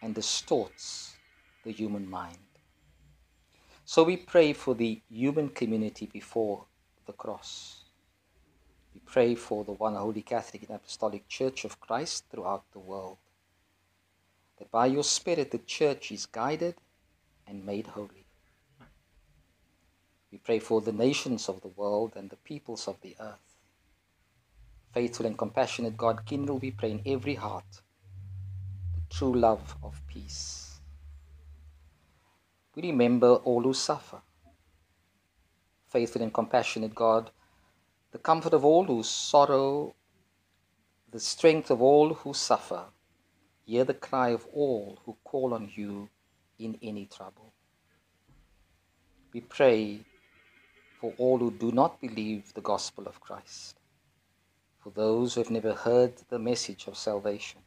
and 0.01 0.15
distorts 0.15 1.19
the 1.65 1.73
human 1.73 2.09
mind. 2.09 2.39
So 3.85 4.05
we 4.05 4.17
pray 4.17 4.53
for 4.53 4.77
the 4.77 5.03
human 5.09 5.49
community 5.49 6.07
before 6.07 6.67
the 7.07 7.13
cross. 7.13 7.90
We 8.95 9.01
pray 9.01 9.35
for 9.35 9.65
the 9.65 9.73
one 9.73 9.95
holy 9.95 10.23
Catholic 10.23 10.63
and 10.63 10.77
Apostolic 10.77 11.29
Church 11.29 11.65
of 11.65 11.81
Christ 11.81 12.25
throughout 12.31 12.65
the 12.73 12.79
world. 12.79 13.19
That 14.59 14.71
by 14.71 14.87
your 14.87 15.05
Spirit 15.05 15.51
the 15.51 15.59
church 15.59 16.13
is 16.13 16.27
guided 16.27 16.77
and 17.47 17.65
made 17.65 17.89
holy. 17.89 18.27
We 20.31 20.39
pray 20.39 20.59
for 20.59 20.81
the 20.81 20.93
nations 20.93 21.49
of 21.49 21.61
the 21.61 21.69
world 21.69 22.13
and 22.17 22.31
the 22.31 22.37
peoples 22.37 22.87
of 22.87 23.01
the 23.01 23.17
earth. 23.21 23.57
Faithful 24.93 25.27
and 25.27 25.39
compassionate 25.39 25.97
God, 25.97 26.25
kindle, 26.27 26.59
we 26.59 26.71
pray 26.71 26.93
in 26.93 27.03
every 27.07 27.35
heart 27.35 27.83
the 28.95 29.15
true 29.15 29.35
love 29.35 29.77
of 29.83 30.01
peace. 30.07 30.81
We 32.75 32.83
remember 32.83 33.35
all 33.35 33.63
who 33.63 33.75
suffer. 33.75 34.21
Faithful 35.89 36.23
and 36.23 36.33
compassionate 36.33 36.95
God, 36.95 37.31
the 38.13 38.19
comfort 38.19 38.53
of 38.53 38.65
all 38.65 38.85
who 38.85 39.03
sorrow, 39.03 39.95
the 41.11 41.21
strength 41.21 41.71
of 41.71 41.81
all 41.81 42.15
who 42.15 42.35
suffer. 42.35 42.85
Hear 43.65 43.85
the 43.85 43.95
cry 43.95 44.31
of 44.31 44.47
all 44.53 44.99
who 45.05 45.17
call 45.23 45.55
on 45.55 45.71
you 45.75 46.09
in 46.59 46.79
any 46.83 47.07
trouble. 47.07 47.53
We 49.33 49.41
pray 49.43 50.01
for 51.01 51.15
all 51.19 51.39
who 51.39 51.53
do 51.53 51.71
not 51.71 52.01
believe 52.01 52.53
the 52.53 52.61
gospel 52.61 53.07
of 53.07 53.21
Christ, 53.21 53.79
for 54.81 54.91
those 54.91 55.35
who 55.35 55.41
have 55.41 55.51
never 55.51 55.73
heard 55.73 56.15
the 56.29 56.39
message 56.39 56.89
of 56.89 56.97
salvation. 56.97 57.61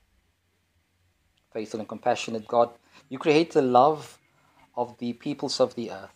Faithful 1.53 1.79
and 1.79 1.87
compassionate 1.87 2.47
God, 2.47 2.69
you 3.09 3.17
create 3.17 3.51
the 3.51 3.61
love 3.61 4.19
of 4.75 4.97
the 4.97 5.13
peoples 5.13 5.59
of 5.59 5.73
the 5.75 5.91
earth. 5.91 6.11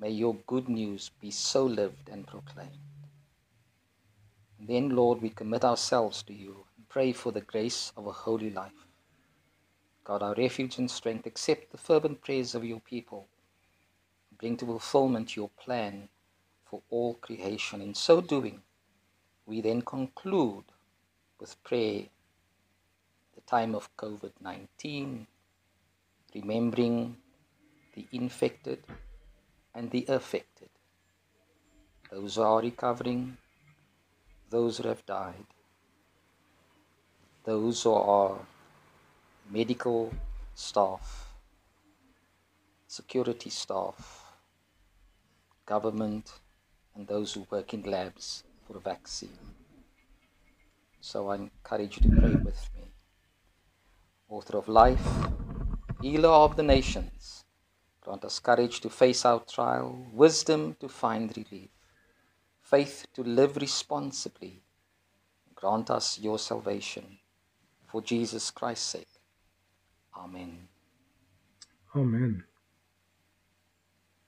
May 0.00 0.10
your 0.10 0.34
good 0.46 0.68
news 0.68 1.10
be 1.20 1.30
so 1.30 1.64
lived 1.64 2.08
and 2.10 2.26
proclaimed. 2.26 2.89
Then, 4.60 4.90
Lord, 4.90 5.22
we 5.22 5.30
commit 5.30 5.64
ourselves 5.64 6.22
to 6.24 6.34
you 6.34 6.66
and 6.76 6.88
pray 6.88 7.12
for 7.12 7.32
the 7.32 7.40
grace 7.40 7.92
of 7.96 8.06
a 8.06 8.12
holy 8.12 8.50
life. 8.50 8.86
God, 10.04 10.22
our 10.22 10.34
refuge 10.34 10.76
and 10.78 10.90
strength, 10.90 11.26
accept 11.26 11.72
the 11.72 11.78
fervent 11.78 12.20
prayers 12.20 12.54
of 12.54 12.64
your 12.64 12.80
people. 12.80 13.26
Bring 14.38 14.56
to 14.58 14.66
fulfillment 14.66 15.34
your 15.34 15.48
plan 15.48 16.08
for 16.64 16.82
all 16.90 17.14
creation. 17.14 17.80
In 17.80 17.94
so 17.94 18.20
doing, 18.20 18.60
we 19.46 19.60
then 19.60 19.82
conclude 19.82 20.64
with 21.38 21.62
prayer 21.64 22.04
the 23.34 23.40
time 23.42 23.74
of 23.74 23.94
COVID 23.96 24.32
19, 24.40 25.26
remembering 26.34 27.16
the 27.94 28.06
infected 28.12 28.84
and 29.74 29.90
the 29.90 30.04
affected, 30.08 30.68
those 32.10 32.36
who 32.36 32.42
are 32.42 32.60
recovering, 32.60 33.36
those 34.50 34.78
who 34.78 34.88
have 34.88 35.06
died, 35.06 35.46
those 37.44 37.82
who 37.84 37.92
are 37.92 38.38
medical 39.48 40.12
staff, 40.54 41.32
security 42.86 43.48
staff, 43.48 44.32
government, 45.66 46.32
and 46.96 47.06
those 47.06 47.32
who 47.32 47.46
work 47.50 47.72
in 47.72 47.82
labs 47.82 48.42
for 48.66 48.76
a 48.76 48.80
vaccine. 48.80 49.38
So 51.00 51.28
I 51.28 51.36
encourage 51.36 51.98
you 51.98 52.10
to 52.10 52.20
pray 52.20 52.34
with 52.34 52.68
me. 52.74 52.90
Author 54.28 54.58
of 54.58 54.68
life, 54.68 55.08
healer 56.00 56.28
of 56.28 56.56
the 56.56 56.62
nations, 56.64 57.44
grant 58.00 58.24
us 58.24 58.40
courage 58.40 58.80
to 58.80 58.90
face 58.90 59.24
our 59.24 59.40
trial, 59.40 60.06
wisdom 60.12 60.76
to 60.80 60.88
find 60.88 61.36
relief, 61.36 61.70
faith 62.70 63.06
to 63.14 63.22
live 63.22 63.56
responsibly. 63.56 64.62
Grant 65.56 65.90
us 65.90 66.18
your 66.20 66.38
salvation 66.38 67.18
for 67.88 68.00
Jesus 68.00 68.50
Christ's 68.52 68.86
sake. 68.86 69.14
Amen. 70.16 70.68
Amen. 71.96 72.44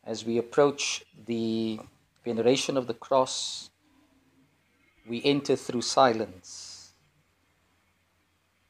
As 0.04 0.24
we 0.24 0.38
approach 0.38 1.04
the 1.26 1.78
veneration 2.24 2.76
of 2.76 2.88
the 2.88 2.94
cross, 2.94 3.70
we 5.08 5.22
enter 5.24 5.54
through 5.54 5.82
silence. 5.82 6.94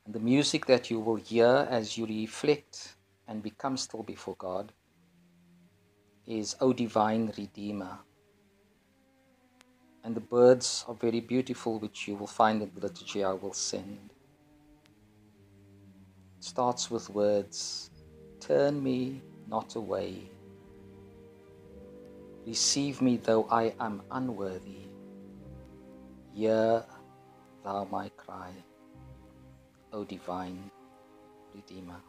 And 0.05 0.15
the 0.15 0.21
music 0.21 0.67
that 0.67 0.91
you 0.91 1.01
will 1.01 1.17
hear 1.17 1.67
as 1.71 1.97
you 1.97 2.05
reflect 2.05 2.97
and 3.27 3.43
become 3.43 3.79
still 3.79 4.03
before 4.03 4.37
God 4.39 4.73
is 6.27 6.57
O 6.61 6.73
Divine 6.75 7.33
Redeemer. 7.39 7.99
And 10.05 10.15
the 10.15 10.21
birds 10.21 10.85
are 10.89 10.95
very 10.95 11.21
beautiful, 11.21 11.79
which 11.79 12.09
you 12.09 12.17
will 12.17 12.27
find 12.27 12.61
in 12.63 12.71
the 12.75 12.81
liturgy 12.81 13.23
I 13.23 13.33
will 13.33 13.53
send. 13.53 14.11
It 16.39 16.45
starts 16.45 16.91
with 16.91 17.09
words 17.11 17.91
Turn 18.41 18.83
me 18.83 19.23
not 19.47 19.77
away. 19.77 20.29
Receive 22.45 23.01
me 23.01 23.19
though 23.19 23.47
I 23.49 23.73
am 23.79 24.03
unworthy. 24.11 24.89
Hear 26.35 26.85
thou 27.63 27.87
my 27.91 28.09
cry, 28.17 28.51
O 29.93 30.03
divine 30.03 30.71
Redeemer. 31.55 32.01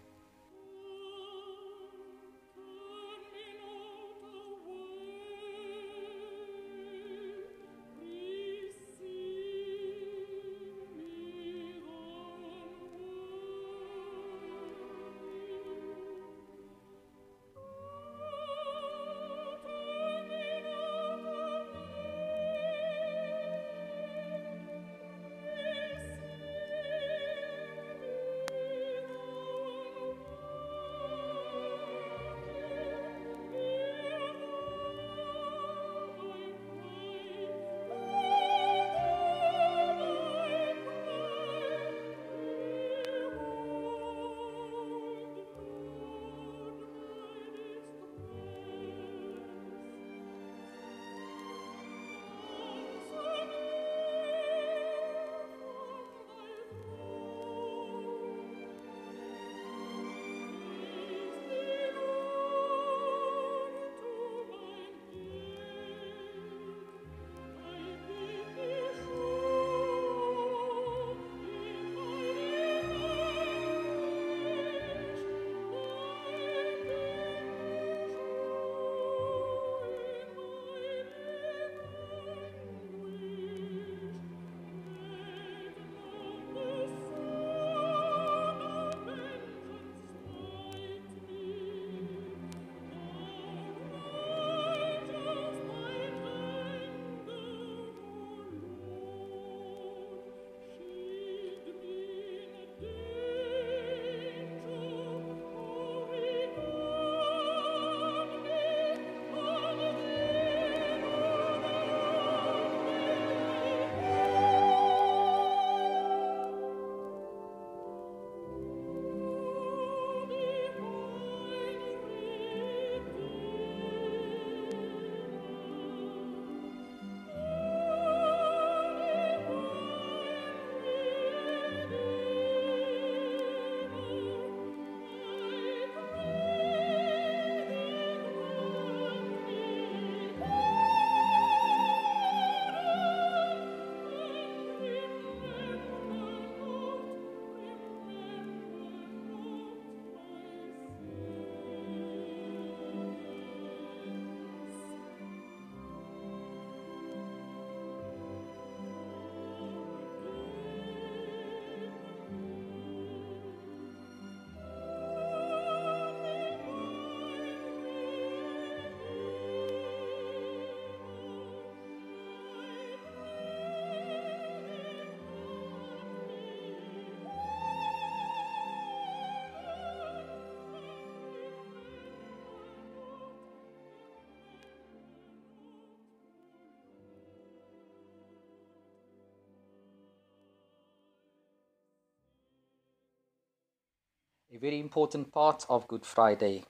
A 194.54 194.60
very 194.60 194.80
important 194.80 195.32
part 195.32 195.66
of 195.68 195.88
Good 195.88 196.06
Friday 196.06 196.64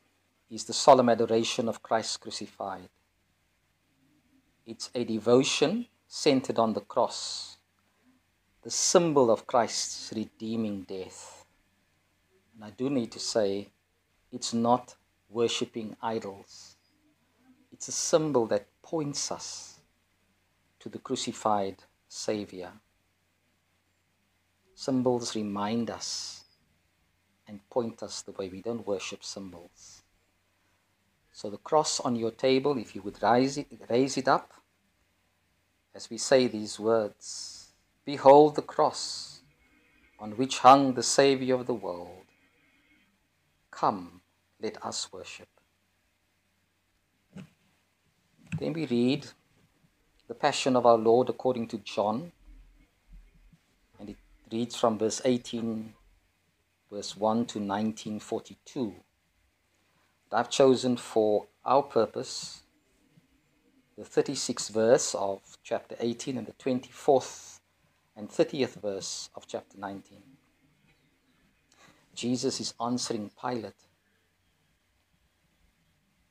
is 0.50 0.64
the 0.64 0.72
solemn 0.72 1.10
adoration 1.10 1.68
of 1.68 1.84
Christ 1.84 2.22
crucified. 2.22 2.88
It's 4.66 4.90
a 4.96 5.04
devotion 5.04 5.88
centered 6.08 6.58
on 6.60 6.72
the 6.72 6.80
cross, 6.80 7.58
the 8.62 8.72
symbol 8.72 9.30
of 9.30 9.46
Christ's 9.46 10.14
redeeming 10.16 10.84
death. 10.84 11.46
And 12.56 12.64
I 12.64 12.70
do 12.70 12.90
need 12.90 13.12
to 13.12 13.20
say, 13.20 13.68
it's 14.32 14.54
not 14.54 14.96
worshipping 15.30 15.98
idols, 16.02 16.78
it's 17.74 17.90
a 17.90 17.92
symbol 17.92 18.46
that 18.46 18.68
points 18.82 19.30
us 19.30 19.82
to 20.80 20.88
the 20.88 21.00
crucified 21.00 21.84
Savior. 22.08 22.72
Symbols 24.74 25.36
remind 25.36 25.90
us 25.90 26.43
and 27.48 27.68
point 27.70 28.02
us 28.02 28.22
the 28.22 28.32
way 28.32 28.50
we 28.50 28.62
don't 28.62 28.88
worship 28.88 29.24
symbols. 29.24 30.04
So 31.32 31.50
the 31.50 31.58
cross 31.58 32.00
on 32.00 32.16
your 32.16 32.32
table, 32.32 32.78
if 32.78 32.96
you 32.96 33.02
would 33.02 33.22
raise 33.22 33.58
it, 33.58 33.68
raise 33.90 34.18
it 34.18 34.28
up, 34.28 34.54
as 35.96 36.10
we 36.10 36.18
say 36.18 36.48
these 36.48 36.80
words, 36.80 37.64
Behold 38.06 38.56
the 38.56 38.62
cross 38.62 39.42
on 40.20 40.32
which 40.32 40.60
hung 40.60 40.94
the 40.94 41.04
Saviour 41.04 41.60
of 41.60 41.68
the 41.68 41.74
world. 41.74 42.26
Come, 43.72 44.22
let 44.62 44.84
us 44.86 45.12
worship. 45.12 45.48
Then 48.60 48.74
we 48.74 48.86
read 48.86 49.28
the 50.28 50.34
Passion 50.34 50.76
of 50.76 50.86
our 50.86 50.98
Lord 50.98 51.30
according 51.30 51.68
to 51.70 51.78
John, 51.78 52.32
and 54.00 54.10
it 54.10 54.18
reads 54.52 54.76
from 54.76 54.98
verse 54.98 55.22
18, 55.24 55.94
verse 56.94 57.18
1 57.18 57.38
to 57.48 57.60
1942. 57.60 58.94
I've 60.32 60.50
chosen 60.50 60.96
for 60.96 61.48
our 61.66 61.82
purpose 61.82 62.62
the 63.98 64.04
36th 64.04 64.70
verse 64.70 65.16
of 65.16 65.42
chapter 65.64 65.96
18 66.00 66.38
and 66.38 66.46
the 66.46 66.54
24th 66.54 67.60
and 68.16 68.30
30th 68.30 68.80
verse 68.80 69.30
of 69.34 69.48
chapter 69.48 69.78
19. 69.78 70.20
Jesus 72.14 72.60
is 72.60 72.76
answering 72.80 73.32
Pilate 73.42 73.88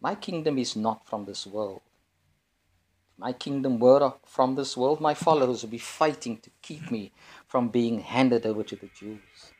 My 0.00 0.14
kingdom 0.14 0.58
is 0.58 0.76
not 0.76 1.08
from 1.08 1.24
this 1.24 1.44
world. 1.44 1.82
If 3.12 3.18
my 3.18 3.32
kingdom 3.32 3.80
were 3.80 4.14
from 4.24 4.54
this 4.54 4.76
world, 4.76 5.00
my 5.00 5.14
followers 5.14 5.62
would 5.62 5.72
be 5.72 5.78
fighting 5.78 6.38
to 6.38 6.50
keep 6.62 6.88
me 6.90 7.10
from 7.48 7.68
being 7.68 7.98
handed 8.00 8.46
over 8.46 8.62
to 8.62 8.76
the 8.76 8.90
Jews. 8.94 9.51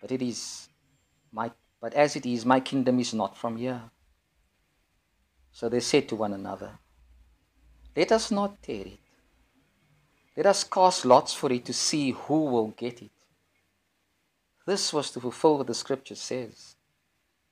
But 0.00 0.12
it 0.12 0.22
is 0.22 0.68
my 1.32 1.50
but 1.80 1.94
as 1.94 2.14
it 2.14 2.26
is, 2.26 2.44
my 2.44 2.60
kingdom 2.60 2.98
is 3.00 3.14
not 3.14 3.36
from 3.36 3.56
here. 3.56 3.82
So 5.50 5.68
they 5.68 5.80
said 5.80 6.08
to 6.08 6.16
one 6.16 6.34
another, 6.34 6.78
Let 7.96 8.12
us 8.12 8.30
not 8.30 8.62
tear 8.62 8.86
it. 8.86 8.98
Let 10.36 10.46
us 10.46 10.62
cast 10.62 11.04
lots 11.04 11.32
for 11.34 11.50
it 11.52 11.64
to 11.64 11.72
see 11.72 12.12
who 12.12 12.44
will 12.44 12.68
get 12.68 13.02
it. 13.02 13.10
This 14.66 14.92
was 14.92 15.10
to 15.12 15.20
fulfill 15.20 15.58
what 15.58 15.66
the 15.66 15.74
scripture 15.74 16.14
says. 16.14 16.76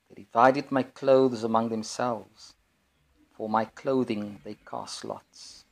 They 0.09 0.23
divided 0.23 0.71
my 0.71 0.83
clothes 0.83 1.43
among 1.43 1.71
themselves. 1.71 2.55
For 3.33 3.49
my 3.49 3.65
clothing 3.65 4.41
they 4.45 4.57
cast 4.67 5.05
lots. 5.05 5.65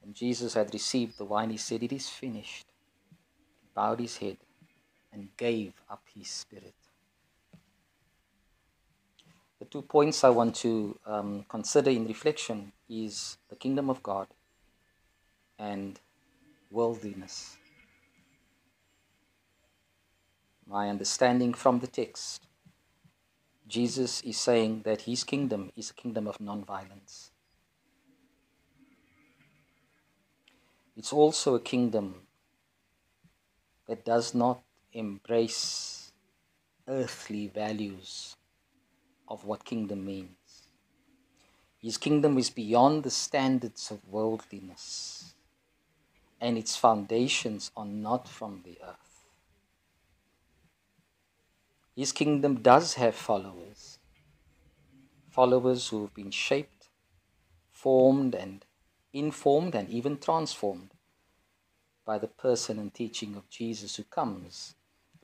When 0.00 0.14
Jesus 0.14 0.54
had 0.54 0.72
received 0.72 1.18
the 1.18 1.24
wine, 1.24 1.50
he 1.50 1.56
said, 1.56 1.82
It 1.82 1.92
is 1.92 2.08
finished. 2.08 2.66
He 3.60 3.68
bowed 3.74 4.00
his 4.00 4.16
head 4.18 4.38
and 5.18 5.36
gave 5.36 5.72
up 5.90 6.02
his 6.14 6.28
spirit. 6.28 6.74
The 9.58 9.64
two 9.64 9.82
points 9.82 10.22
I 10.22 10.28
want 10.30 10.54
to 10.56 10.96
um, 11.04 11.44
consider 11.48 11.90
in 11.90 12.06
reflection 12.06 12.72
is 12.88 13.36
the 13.50 13.56
kingdom 13.56 13.90
of 13.90 14.00
God 14.02 14.28
and 15.58 15.98
worldliness. 16.70 17.56
My 20.66 20.88
understanding 20.88 21.52
from 21.54 21.80
the 21.80 21.88
text, 21.88 22.46
Jesus 23.66 24.20
is 24.20 24.38
saying 24.38 24.82
that 24.84 25.02
his 25.02 25.24
kingdom 25.24 25.72
is 25.76 25.90
a 25.90 25.94
kingdom 25.94 26.28
of 26.28 26.40
non-violence. 26.40 27.32
It's 30.96 31.12
also 31.12 31.56
a 31.56 31.60
kingdom 31.60 32.26
that 33.88 34.04
does 34.04 34.34
not 34.34 34.60
embrace 34.92 36.12
earthly 36.86 37.48
values 37.48 38.36
of 39.28 39.44
what 39.44 39.64
kingdom 39.64 40.04
means. 40.04 40.68
His 41.78 41.96
kingdom 41.96 42.38
is 42.38 42.50
beyond 42.50 43.02
the 43.02 43.10
standards 43.10 43.90
of 43.90 44.08
worldliness, 44.08 45.34
and 46.40 46.56
its 46.56 46.76
foundations 46.76 47.70
are 47.76 47.84
not 47.84 48.26
from 48.26 48.62
the 48.64 48.78
earth. 48.82 49.24
His 51.94 52.12
kingdom 52.12 52.62
does 52.62 52.94
have 52.94 53.14
followers, 53.14 53.98
followers 55.30 55.88
who 55.88 56.02
have 56.02 56.14
been 56.14 56.30
shaped, 56.30 56.88
formed, 57.70 58.34
and 58.34 58.64
informed, 59.12 59.74
and 59.74 59.88
even 59.90 60.18
transformed 60.18 60.90
by 62.04 62.18
the 62.18 62.28
person 62.28 62.78
and 62.78 62.94
teaching 62.94 63.36
of 63.36 63.48
Jesus 63.50 63.96
who 63.96 64.04
comes 64.04 64.74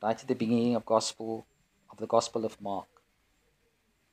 right 0.04 0.20
at 0.20 0.28
the 0.28 0.34
beginning 0.34 0.74
of 0.76 0.84
gospel 0.84 1.46
of 1.90 1.96
the 1.96 2.06
gospel 2.06 2.44
of 2.44 2.60
Mark 2.60 2.88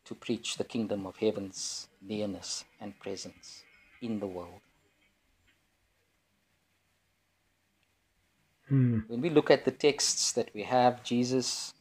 to 0.06 0.16
preach 0.16 0.58
the 0.58 0.64
kingdom 0.64 1.06
of 1.06 1.18
heaven's 1.18 1.90
nearness 2.02 2.64
and 2.80 2.98
presence 3.00 3.64
in 4.02 4.20
the 4.22 4.28
world. 4.28 4.62
Hmm. 8.70 9.00
When 9.10 9.20
we 9.20 9.30
look 9.30 9.52
at 9.52 9.66
the 9.66 9.72
texts 9.72 10.32
that 10.32 10.50
we 10.54 10.64
have, 10.64 11.04
Jesus, 11.04 11.74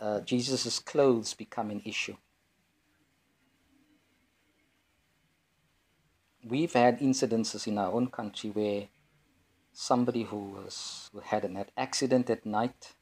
uh, 0.00 0.20
Jesus's 0.20 0.78
clothes 0.78 1.34
become 1.34 1.70
an 1.70 1.82
issue. 1.84 2.16
We've 6.44 6.72
had 6.72 7.00
incidences 7.00 7.66
in 7.66 7.78
our 7.78 7.92
own 7.92 8.06
country 8.06 8.50
where 8.50 8.86
somebody 9.72 10.22
who 10.22 10.38
was 10.56 11.10
who 11.12 11.20
had 11.20 11.44
an 11.44 11.64
accident 11.76 12.30
at 12.30 12.46
night 12.46 12.94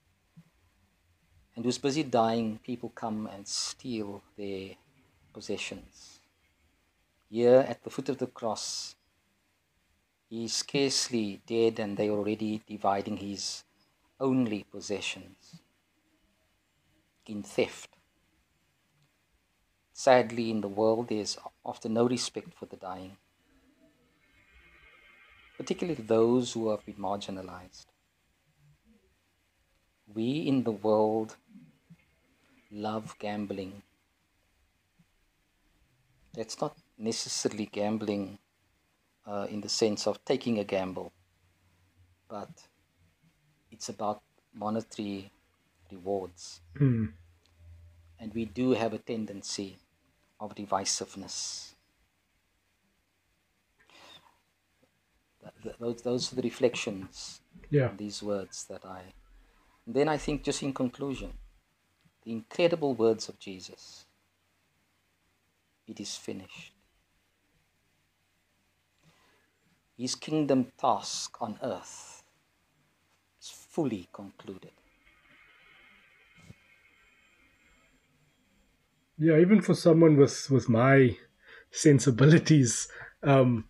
and 1.58 1.64
who's 1.64 1.78
busy 1.78 2.04
dying, 2.04 2.60
people 2.62 2.90
come 2.90 3.26
and 3.26 3.44
steal 3.48 4.22
their 4.36 4.76
possessions. 5.32 6.20
Here 7.28 7.66
at 7.68 7.82
the 7.82 7.90
foot 7.90 8.08
of 8.08 8.18
the 8.18 8.28
cross, 8.28 8.94
he's 10.30 10.54
scarcely 10.54 11.42
dead 11.48 11.80
and 11.80 11.96
they're 11.96 12.12
already 12.12 12.62
dividing 12.64 13.16
his 13.16 13.64
only 14.20 14.66
possessions 14.70 15.56
in 17.26 17.42
theft. 17.42 17.90
Sadly, 19.92 20.52
in 20.52 20.60
the 20.60 20.68
world, 20.68 21.08
there's 21.08 21.38
often 21.64 21.94
no 21.94 22.06
respect 22.06 22.54
for 22.54 22.66
the 22.66 22.76
dying, 22.76 23.16
particularly 25.56 26.04
those 26.04 26.52
who 26.52 26.70
have 26.70 26.86
been 26.86 26.94
marginalized. 26.94 27.86
We 30.14 30.46
in 30.46 30.62
the 30.62 30.70
world 30.70 31.36
love 32.70 33.18
gambling. 33.18 33.82
That's 36.32 36.58
not 36.58 36.78
necessarily 36.96 37.66
gambling 37.66 38.38
uh, 39.26 39.46
in 39.50 39.60
the 39.62 39.68
sense 39.68 40.06
of 40.06 40.24
taking 40.24 40.58
a 40.58 40.64
gamble, 40.64 41.12
but 42.28 42.68
it's 43.70 43.88
about 43.88 44.22
monetary 44.52 45.32
rewards. 45.90 46.60
Hmm. 46.76 47.06
And 48.18 48.34
we 48.34 48.44
do 48.44 48.72
have 48.72 48.92
a 48.92 48.98
tendency 48.98 49.78
of 50.40 50.54
divisiveness. 50.54 51.74
Th- 55.40 55.52
th- 55.62 55.76
Those, 55.78 56.02
those 56.02 56.32
are 56.32 56.36
the 56.36 56.42
reflections 56.42 57.40
Yeah. 57.70 57.94
these 57.96 58.22
words 58.22 58.64
that 58.66 58.84
I. 58.84 59.14
Then 59.86 60.08
I 60.08 60.18
think, 60.18 60.44
just 60.44 60.62
in 60.62 60.74
conclusion, 60.74 61.38
the 62.28 62.34
incredible 62.34 62.94
words 62.94 63.30
of 63.30 63.38
Jesus 63.38 64.04
it 65.88 65.98
is 65.98 66.16
finished. 66.16 66.72
His 69.98 70.14
kingdom 70.14 70.72
task 70.78 71.42
on 71.42 71.58
earth 71.60 72.24
is 73.40 73.50
fully 73.50 74.08
concluded. 74.12 74.74
Yeah, 79.18 79.38
even 79.38 79.60
for 79.62 79.74
someone 79.74 80.16
with 80.16 80.50
with 80.50 80.68
my 80.68 81.18
sensibilities, 81.70 82.88
um, 83.22 83.68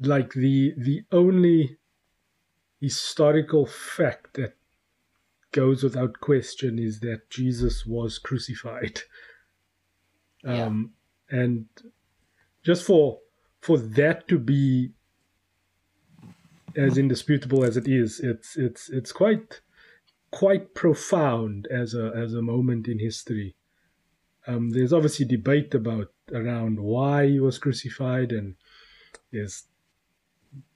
like 0.00 0.32
the 0.34 0.74
the 0.78 1.04
only 1.12 1.78
historical 2.80 3.64
fact 3.66 4.34
that 4.34 4.56
goes 5.52 5.82
without 5.82 6.20
question 6.20 6.78
is 6.78 7.00
that 7.00 7.28
Jesus 7.30 7.84
was 7.86 8.18
crucified. 8.18 9.00
Yeah. 10.44 10.64
Um, 10.64 10.92
and 11.30 11.66
just 12.62 12.84
for 12.84 13.18
for 13.60 13.78
that 13.78 14.26
to 14.28 14.38
be 14.38 14.90
as 16.76 16.96
indisputable 16.96 17.64
as 17.64 17.76
it 17.76 17.88
is, 17.88 18.20
it's 18.20 18.56
it's 18.56 18.88
it's 18.88 19.12
quite 19.12 19.60
quite 20.30 20.74
profound 20.74 21.66
as 21.70 21.94
a 21.94 22.12
as 22.16 22.34
a 22.34 22.42
moment 22.42 22.88
in 22.88 22.98
history. 22.98 23.56
Um, 24.46 24.70
there's 24.70 24.92
obviously 24.92 25.26
debate 25.26 25.74
about 25.74 26.12
around 26.32 26.80
why 26.80 27.26
he 27.26 27.40
was 27.40 27.58
crucified, 27.58 28.32
and 28.32 28.56
there's 29.32 29.64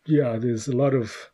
yeah, 0.06 0.36
there's 0.36 0.68
a 0.68 0.76
lot 0.76 0.94
of 0.94 1.30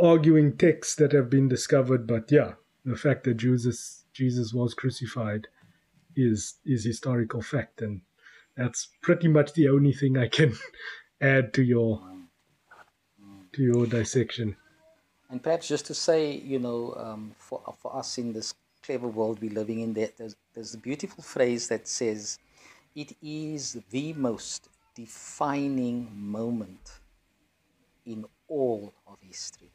arguing 0.00 0.56
texts 0.56 0.94
that 0.96 1.12
have 1.12 1.30
been 1.30 1.48
discovered, 1.48 2.06
but 2.06 2.30
yeah, 2.30 2.52
the 2.84 2.96
fact 2.96 3.24
that 3.24 3.36
Jesus 3.36 4.04
Jesus 4.12 4.52
was 4.52 4.74
crucified 4.74 5.48
is 6.14 6.54
is 6.64 6.84
historical 6.84 7.42
fact, 7.42 7.82
and 7.82 8.00
that's 8.56 8.88
pretty 9.02 9.28
much 9.28 9.52
the 9.52 9.68
only 9.68 9.92
thing 9.92 10.16
I 10.16 10.28
can 10.28 10.54
add 11.20 11.52
to 11.54 11.62
your 11.62 12.02
to 13.52 13.62
your 13.62 13.86
dissection. 13.86 14.56
And 15.28 15.42
perhaps 15.42 15.66
just 15.66 15.86
to 15.86 15.94
say, 15.94 16.32
you 16.32 16.58
know, 16.58 16.94
um, 16.96 17.34
for, 17.38 17.60
for 17.78 17.96
us 17.96 18.18
in 18.18 18.32
this 18.32 18.54
clever 18.82 19.08
world 19.08 19.40
we're 19.40 19.50
living 19.50 19.80
in, 19.80 19.92
there, 19.92 20.10
there's, 20.16 20.36
there's 20.54 20.74
a 20.74 20.78
beautiful 20.78 21.24
phrase 21.24 21.66
that 21.68 21.88
says, 21.88 22.38
it 22.94 23.16
is 23.20 23.82
the 23.90 24.12
most 24.12 24.68
defining 24.94 26.08
moment 26.14 27.00
in 28.04 28.24
all 28.46 28.94
of 29.06 29.18
history. 29.20 29.72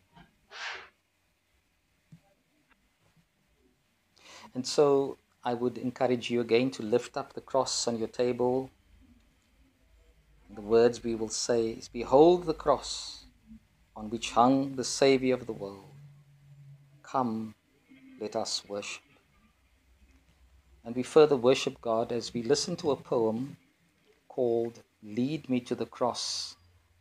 And 4.54 4.68
so 4.68 5.18
I 5.44 5.54
would 5.54 5.78
encourage 5.78 6.30
you 6.30 6.42
again 6.42 6.72
to 6.72 6.84
lift 6.84 7.18
up 7.18 7.34
the 7.34 7.42
cross 7.42 7.88
on 7.88 7.98
your 7.98 8.08
table. 8.08 8.70
The 10.54 10.62
words 10.62 11.04
we 11.04 11.16
will 11.16 11.30
say 11.30 11.70
is 11.70 11.88
Behold 11.88 12.46
the 12.46 12.54
cross 12.54 13.26
on 13.96 14.10
which 14.10 14.32
hung 14.32 14.76
the 14.76 14.84
Saviour 14.84 15.38
of 15.38 15.46
the 15.46 15.54
world. 15.54 15.86
Come, 17.04 17.56
let 18.20 18.36
us 18.36 18.64
worship. 18.68 19.04
And 20.84 20.96
we 20.96 21.04
further 21.04 21.38
worship 21.38 21.80
God 21.82 22.12
as 22.12 22.34
we 22.34 22.42
listen 22.42 22.76
to 22.78 22.92
a 22.92 22.96
poem 22.96 23.58
called 24.28 24.82
Lead 25.04 25.50
Me 25.50 25.60
to 25.62 25.76
the 25.76 25.86
Cross 25.86 26.56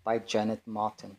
by 0.04 0.18
Janet 0.18 0.62
Martin. 0.66 1.16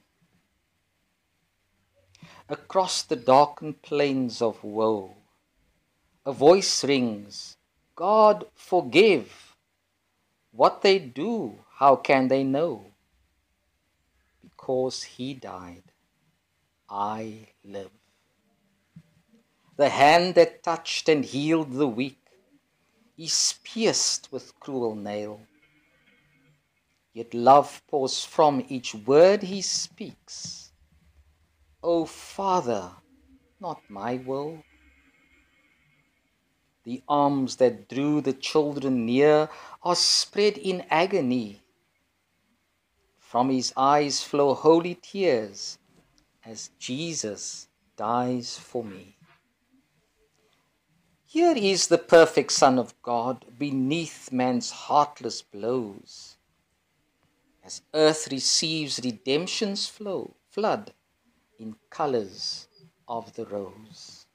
Across 2.52 3.04
the 3.04 3.16
darkened 3.16 3.82
plains 3.82 4.42
of 4.42 4.62
woe, 4.62 5.16
a 6.26 6.34
voice 6.34 6.84
rings, 6.84 7.56
God 7.96 8.46
forgive. 8.54 9.56
What 10.52 10.82
they 10.82 11.00
do, 11.00 11.64
how 11.76 11.96
can 11.96 12.28
they 12.28 12.44
know? 12.44 12.88
Because 14.44 15.04
he 15.04 15.34
died, 15.34 15.94
I 16.90 17.48
live. 17.64 17.92
The 19.78 19.88
hand 19.88 20.36
that 20.36 20.62
touched 20.62 21.08
and 21.08 21.24
healed 21.24 21.72
the 21.72 21.88
weak 21.88 22.20
is 23.18 23.56
pierced 23.64 24.30
with 24.30 24.60
cruel 24.60 24.94
nail. 24.94 25.40
Yet 27.14 27.34
love 27.34 27.82
pours 27.88 28.26
from 28.26 28.66
each 28.68 28.94
word 28.94 29.44
he 29.44 29.62
speaks. 29.62 30.61
O 31.84 32.06
Father, 32.06 32.92
not 33.60 33.82
my 33.90 34.16
will. 34.18 34.64
The 36.84 37.02
arms 37.08 37.56
that 37.58 37.90
drew 37.90 38.22
the 38.22 38.34
children 38.34 39.06
near 39.06 39.50
are 39.82 39.96
spread 39.96 40.58
in 40.58 40.82
agony. 40.90 41.62
From 43.20 43.50
his 43.50 43.74
eyes 43.76 44.24
flow 44.24 44.54
holy 44.54 44.96
tears 44.96 45.80
as 46.46 46.70
Jesus 46.78 47.68
dies 47.98 48.58
for 48.58 48.84
me. 48.84 49.18
Here 51.26 51.56
is 51.56 51.88
the 51.88 51.98
perfect 51.98 52.52
Son 52.52 52.78
of 52.78 53.00
God 53.02 53.46
beneath 53.58 54.32
man's 54.32 54.70
heartless 54.70 55.42
blows. 55.42 56.38
As 57.64 57.82
earth 57.94 58.28
receives 58.32 59.00
redemption's 59.04 59.88
flow, 59.88 60.36
flood 60.50 60.94
in 61.62 61.76
colors 61.92 62.68
of 63.08 63.34
the 63.36 63.46
rose. 63.46 64.26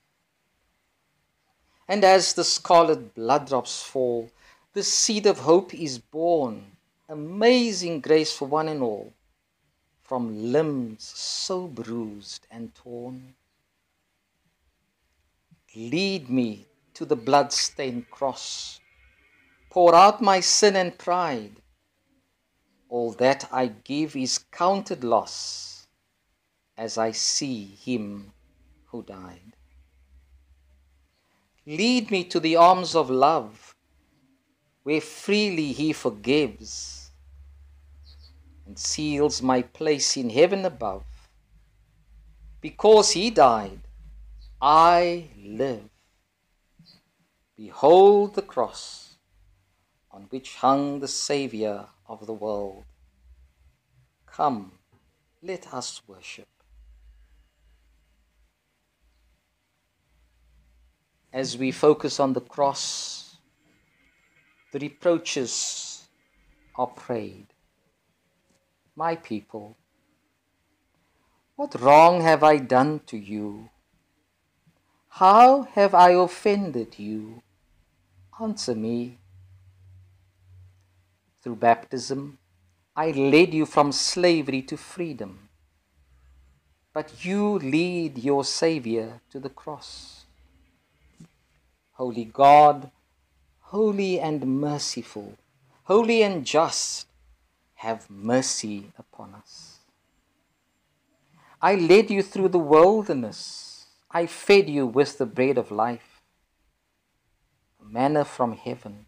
And 1.89 2.05
as 2.05 2.35
the 2.35 2.45
scarlet 2.45 3.14
blood 3.14 3.49
drops 3.49 3.83
fall, 3.83 4.31
the 4.72 4.83
seed 4.83 5.27
of 5.27 5.41
hope 5.41 5.74
is 5.74 5.99
born, 5.99 6.64
amazing 7.09 8.01
grace 8.01 8.33
for 8.33 8.47
one 8.47 8.68
and 8.68 8.83
all, 8.83 9.12
from 10.03 10.53
limbs 10.53 11.05
so 11.05 11.66
bruised 11.66 12.47
and 12.51 12.74
torn. 12.74 13.35
Lead 15.74 16.31
me 16.31 16.66
to 16.95 17.05
the 17.05 17.16
blood-stained 17.16 18.09
cross, 18.11 18.81
pour 19.68 19.95
out 19.95 20.22
my 20.22 20.41
sin 20.41 20.77
and 20.77 20.97
pride. 20.97 21.57
All 22.89 23.12
that 23.12 23.49
I 23.53 23.66
give 23.66 24.14
is 24.16 24.39
counted 24.39 25.03
loss 25.03 25.76
as 26.77 26.99
I 26.99 27.12
see 27.12 27.64
him 27.64 28.33
who 28.87 29.03
died. 29.03 29.57
Lead 31.66 32.12
me 32.12 32.22
to 32.22 32.39
the 32.39 32.55
arms 32.55 32.95
of 32.95 33.11
love, 33.11 33.74
where 34.85 35.01
freely 35.01 35.72
He 35.72 35.93
forgives 35.93 37.11
and 38.64 38.79
seals 38.79 39.43
my 39.43 39.62
place 39.62 40.16
in 40.16 40.31
heaven 40.31 40.64
above. 40.64 41.05
Because 42.61 43.11
He 43.11 43.31
died, 43.31 43.81
I 44.62 45.31
live. 45.43 45.89
Behold 47.57 48.37
the 48.37 48.43
cross 48.43 49.16
on 50.12 50.27
which 50.31 50.57
hung 50.57 51.01
the 51.01 51.09
Saviour 51.09 51.89
of 52.07 52.27
the 52.27 52.33
world. 52.33 52.85
Come, 54.27 54.79
let 55.43 55.74
us 55.74 56.01
worship. 56.07 56.55
As 61.37 61.59
we 61.59 61.70
focus 61.70 62.18
on 62.18 62.32
the 62.32 62.41
cross, 62.41 63.37
the 64.72 64.78
reproaches 64.78 66.09
are 66.74 66.87
prayed. 66.87 67.49
My 68.97 69.16
people, 69.16 69.76
what 71.55 71.78
wrong 71.78 72.22
have 72.22 72.43
I 72.43 72.57
done 72.57 73.01
to 73.09 73.18
you? 73.18 73.68
How 75.11 75.64
have 75.74 75.95
I 75.95 76.12
offended 76.12 76.99
you? 76.99 77.43
Answer 78.41 78.74
me. 78.74 79.18
Through 81.43 81.57
baptism, 81.57 82.39
I 82.97 83.11
led 83.11 83.53
you 83.53 83.66
from 83.66 83.93
slavery 83.93 84.62
to 84.62 84.78
freedom, 84.78 85.51
but 86.95 87.26
you 87.26 87.59
lead 87.59 88.16
your 88.16 88.43
Saviour 88.43 89.20
to 89.28 89.39
the 89.39 89.51
cross. 89.51 90.15
Holy 91.97 92.26
God, 92.26 92.90
holy 93.72 94.20
and 94.20 94.61
merciful, 94.61 95.38
holy 95.84 96.22
and 96.22 96.44
just, 96.44 97.07
have 97.76 98.11
mercy 98.11 98.92
upon 98.99 99.34
us. 99.34 99.78
I 101.62 101.74
led 101.74 102.11
you 102.11 102.22
through 102.22 102.51
the 102.51 102.59
wilderness. 102.59 103.86
I 104.11 104.26
fed 104.26 104.68
you 104.68 104.86
with 104.86 105.16
the 105.16 105.24
bread 105.24 105.57
of 105.57 105.70
life, 105.70 106.20
manna 107.82 108.26
from 108.26 108.53
heaven. 108.53 109.07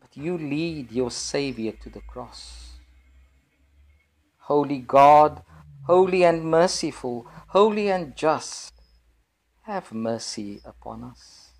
But 0.00 0.16
you 0.16 0.36
lead 0.36 0.90
your 0.90 1.12
Saviour 1.12 1.74
to 1.82 1.90
the 1.90 2.00
cross. 2.00 2.72
Holy 4.38 4.78
God, 4.78 5.44
holy 5.86 6.24
and 6.24 6.44
merciful, 6.44 7.28
holy 7.48 7.88
and 7.88 8.16
just, 8.16 8.72
have 9.62 9.92
mercy 9.92 10.60
upon 10.64 11.04
us. 11.04 11.50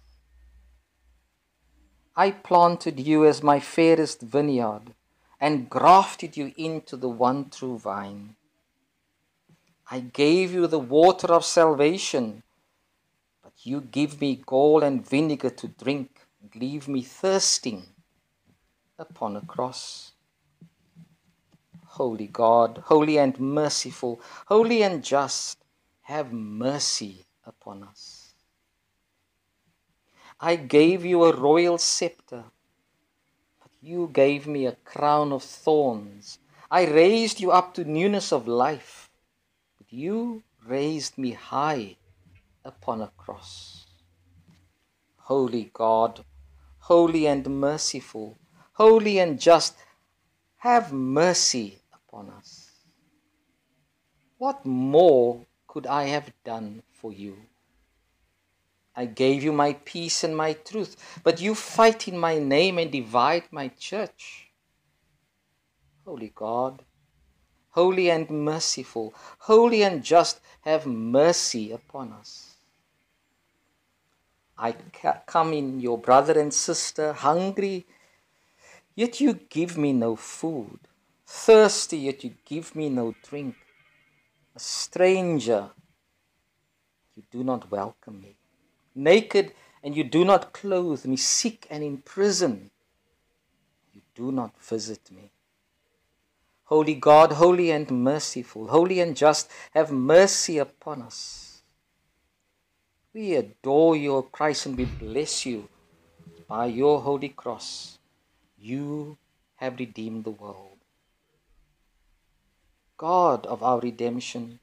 I 2.17 2.31
planted 2.31 2.99
you 2.99 3.25
as 3.27 3.43
my 3.43 3.61
fairest 3.61 4.23
vineyard 4.23 4.95
and 5.41 5.71
grafted 5.71 6.37
you 6.37 6.53
into 6.57 6.97
the 6.97 7.09
one 7.09 7.51
true 7.51 7.79
vine. 7.79 8.37
I 9.91 10.01
gave 10.01 10.53
you 10.53 10.67
the 10.67 10.79
water 10.79 11.29
of 11.29 11.45
salvation, 11.45 12.43
but 13.43 13.53
you 13.63 13.81
give 13.81 14.21
me 14.21 14.43
gall 14.45 14.83
and 14.83 15.07
vinegar 15.07 15.51
to 15.51 15.69
drink 15.69 16.27
and 16.41 16.55
leave 16.61 16.89
me 16.89 17.03
thirsting 17.03 17.87
upon 18.99 19.37
a 19.37 19.41
cross. 19.41 20.13
Holy 21.87 22.29
God, 22.29 22.83
holy 22.87 23.19
and 23.19 23.39
merciful, 23.39 24.21
holy 24.47 24.83
and 24.83 25.03
just, 25.03 25.59
have 26.03 26.33
mercy 26.33 27.25
upon 27.51 27.83
us. 27.83 28.33
I 30.41 30.57
gave 30.57 31.05
you 31.05 31.25
a 31.25 31.37
royal 31.37 31.77
scepter, 31.77 32.45
but 33.61 33.73
you 33.83 34.09
gave 34.13 34.47
me 34.47 34.65
a 34.67 34.79
crown 34.93 35.33
of 35.33 35.43
thorns. 35.43 36.39
I 36.71 36.87
raised 36.87 37.41
you 37.41 37.51
up 37.51 37.75
to 37.75 37.85
newness 37.85 38.33
of 38.33 38.49
life, 38.49 39.11
but 39.77 39.93
you 39.93 40.43
raised 40.67 41.19
me 41.19 41.33
high 41.33 41.97
upon 42.65 43.03
a 43.03 43.13
cross. 43.19 43.87
Holy 45.33 45.71
God, 45.75 46.25
holy 46.91 47.27
and 47.27 47.45
merciful, 47.61 48.39
holy 48.73 49.19
and 49.19 49.39
just, 49.39 49.75
have 50.59 50.93
mercy 50.93 51.83
upon 51.93 52.31
us. 52.31 52.71
What 54.39 54.65
more 54.65 55.47
could 55.71 55.87
I 55.87 56.07
have 56.07 56.33
done 56.43 56.83
for 56.91 57.13
you? 57.13 57.37
I 58.97 59.07
gave 59.07 59.45
you 59.45 59.53
my 59.53 59.75
peace 59.85 60.25
and 60.25 60.37
my 60.37 60.53
truth, 60.53 60.97
but 61.23 61.41
you 61.41 61.55
fight 61.55 62.09
in 62.09 62.19
my 62.19 62.41
name 62.41 62.77
and 62.77 62.91
divide 62.91 63.45
my 63.53 63.69
church. 63.69 64.51
Holy 66.05 66.33
God, 66.35 66.83
holy 67.69 68.11
and 68.11 68.29
merciful, 68.29 69.15
holy 69.39 69.85
and 69.85 70.03
just, 70.03 70.41
have 70.63 70.87
mercy 70.87 71.71
upon 71.71 72.15
us. 72.15 72.57
I 74.59 74.73
come 75.27 75.53
in 75.53 75.79
your 75.79 75.99
brother 75.99 76.39
and 76.39 76.53
sister 76.53 77.13
hungry, 77.13 77.87
yet 78.97 79.21
you 79.21 79.35
give 79.35 79.79
me 79.79 79.93
no 79.93 80.17
food, 80.17 80.81
thirsty, 81.25 81.99
yet 81.99 82.25
you 82.25 82.35
give 82.45 82.75
me 82.75 82.89
no 82.89 83.15
drink, 83.23 83.55
a 84.55 84.59
stranger, 84.59 85.71
you 87.15 87.23
do 87.31 87.45
not 87.45 87.71
welcome 87.71 88.21
me, 88.21 88.37
naked, 88.95 89.53
and 89.83 89.97
you 89.97 90.05
do 90.05 90.25
not 90.25 90.53
clothe 90.53 91.05
me, 91.07 91.17
sick 91.17 91.67
and 91.71 91.83
in 91.83 91.99
prison, 91.99 92.71
you 93.93 94.01
do 94.15 94.33
not 94.33 94.59
visit 94.61 95.11
me. 95.11 95.31
Holy 96.65 96.95
God, 96.95 97.33
holy 97.33 97.71
and 97.73 97.91
merciful, 97.91 98.69
holy 98.69 99.01
and 99.01 99.17
just, 99.17 99.51
have 99.73 99.91
mercy 99.91 100.59
upon 100.59 101.03
us. 101.03 101.63
We 103.13 103.35
adore 103.35 103.97
you, 103.97 104.29
Christ, 104.31 104.67
and 104.67 104.77
we 104.79 104.85
bless 104.85 105.45
you. 105.45 105.69
By 106.47 106.67
your 106.67 107.01
holy 107.01 107.31
cross, 107.31 107.99
you 108.57 109.19
have 109.57 109.79
redeemed 109.81 110.25
the 110.25 110.31
world. 110.31 110.70
God 113.01 113.47
of 113.47 113.63
our 113.63 113.81
redemption, 113.81 114.61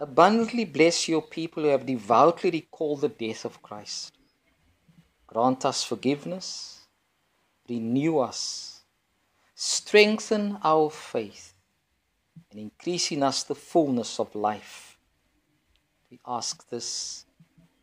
abundantly 0.00 0.64
bless 0.64 1.08
your 1.08 1.22
people 1.22 1.62
who 1.62 1.68
have 1.68 1.86
devoutly 1.86 2.50
recalled 2.50 3.02
the 3.02 3.08
death 3.08 3.44
of 3.44 3.62
Christ. 3.62 4.12
Grant 5.28 5.64
us 5.64 5.84
forgiveness, 5.84 6.80
renew 7.68 8.18
us 8.18 8.70
strengthen 9.62 10.56
our 10.64 10.88
faith, 10.88 11.52
and 12.50 12.58
increase 12.58 13.12
in 13.12 13.22
us 13.22 13.42
the 13.44 13.54
fullness 13.54 14.18
of 14.18 14.34
life. 14.34 14.96
We 16.10 16.18
ask 16.26 16.66
this 16.70 17.26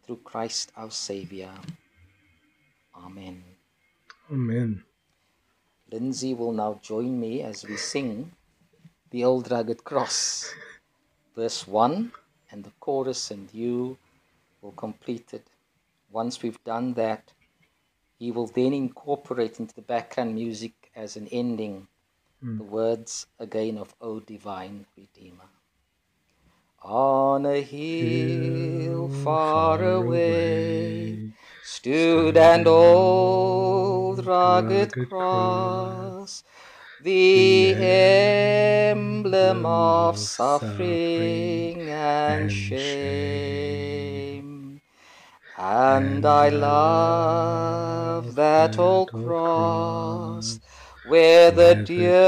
through 0.04 0.22
Christ 0.24 0.72
our 0.76 0.90
Savior. 0.90 1.52
Amen. 2.96 3.44
Amen. 4.32 4.84
Lindsay 5.92 6.34
will 6.34 6.52
now 6.52 6.80
join 6.82 7.20
me 7.20 7.44
as 7.44 7.64
we 7.64 7.78
sing 7.78 8.32
the 9.18 9.26
old 9.26 9.50
rugged 9.50 9.84
cross, 9.84 10.54
verse 11.36 11.68
1 11.68 12.12
and 12.52 12.64
the 12.64 12.72
chorus, 12.80 13.32
and 13.32 13.52
you 13.52 13.98
will 14.62 14.74
complete 14.74 15.34
it. 15.34 15.48
Once 16.12 16.44
we've 16.44 16.64
done 16.64 16.94
that, 16.94 17.34
he 18.20 18.30
will 18.30 18.46
then 18.46 18.74
incorporate 18.74 19.60
into 19.60 19.74
the 19.74 19.82
background 19.82 20.36
music 20.36 20.92
as 20.96 21.18
an 21.18 21.28
ending 21.32 21.88
mm. 22.46 22.60
the 22.60 22.64
words 22.64 23.26
again 23.40 23.80
of 23.80 23.96
O 24.02 24.20
Divine 24.20 24.86
Redeemer. 24.96 25.50
On 26.84 27.44
a 27.44 27.60
hill 27.62 29.10
far 29.24 29.84
away 29.84 31.32
stood 31.64 32.38
an 32.38 32.68
old 32.68 34.24
rugged 34.28 34.92
cross, 35.10 36.17
the 37.08 37.74
emblem 38.92 39.66
of 39.66 40.18
suffering 40.18 41.90
and 41.90 42.52
shame. 42.52 43.62
And 45.58 46.26
I 46.26 46.50
love 46.50 48.36
that 48.36 48.78
old 48.78 49.14
cross 49.14 50.60
where 51.08 51.50
the 51.50 51.76
dearest 51.76 52.26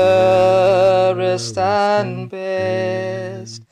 and 1.58 2.30
best 2.30 3.66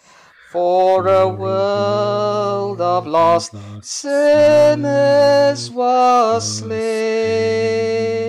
for 0.52 1.08
a 1.08 1.26
world 1.30 2.82
of 2.82 3.08
lost 3.08 3.56
sinners 3.82 5.72
was 5.72 6.58
slain. 6.58 8.27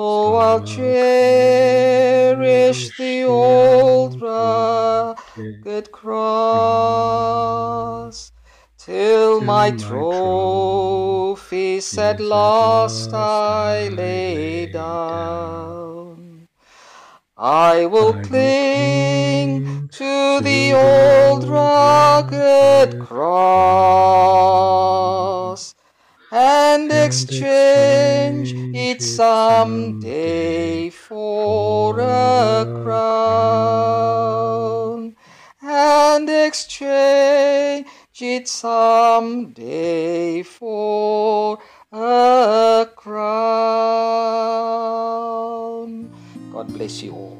So 0.00 0.36
I'll 0.36 0.64
cherish 0.64 0.96
the 2.96 3.24
old 3.24 4.18
rugged 4.22 5.92
cross 5.92 7.12
till 8.78 9.42
my 9.42 9.72
trophies 9.72 10.78
at 11.98 12.18
last 12.18 13.12
I 13.12 13.88
lay 13.88 14.64
down. 14.72 16.48
I 17.36 17.84
will 17.84 18.14
cling 18.22 19.90
to 20.00 20.40
the 20.40 20.72
old 20.72 21.44
rugged 21.44 22.98
cross 23.00 24.30
and 26.30 26.92
exchange 26.92 28.52
it 28.74 29.02
someday 29.02 30.88
for 30.90 31.98
a 31.98 32.64
crown 32.84 34.20
and 35.60 36.30
exchange 36.30 37.86
it 38.20 38.46
someday 38.46 40.42
for 40.42 41.58
a 41.92 42.88
crown. 42.94 43.20
God 46.52 46.68
bless 46.72 47.02
you 47.02 47.12
all. 47.12 47.39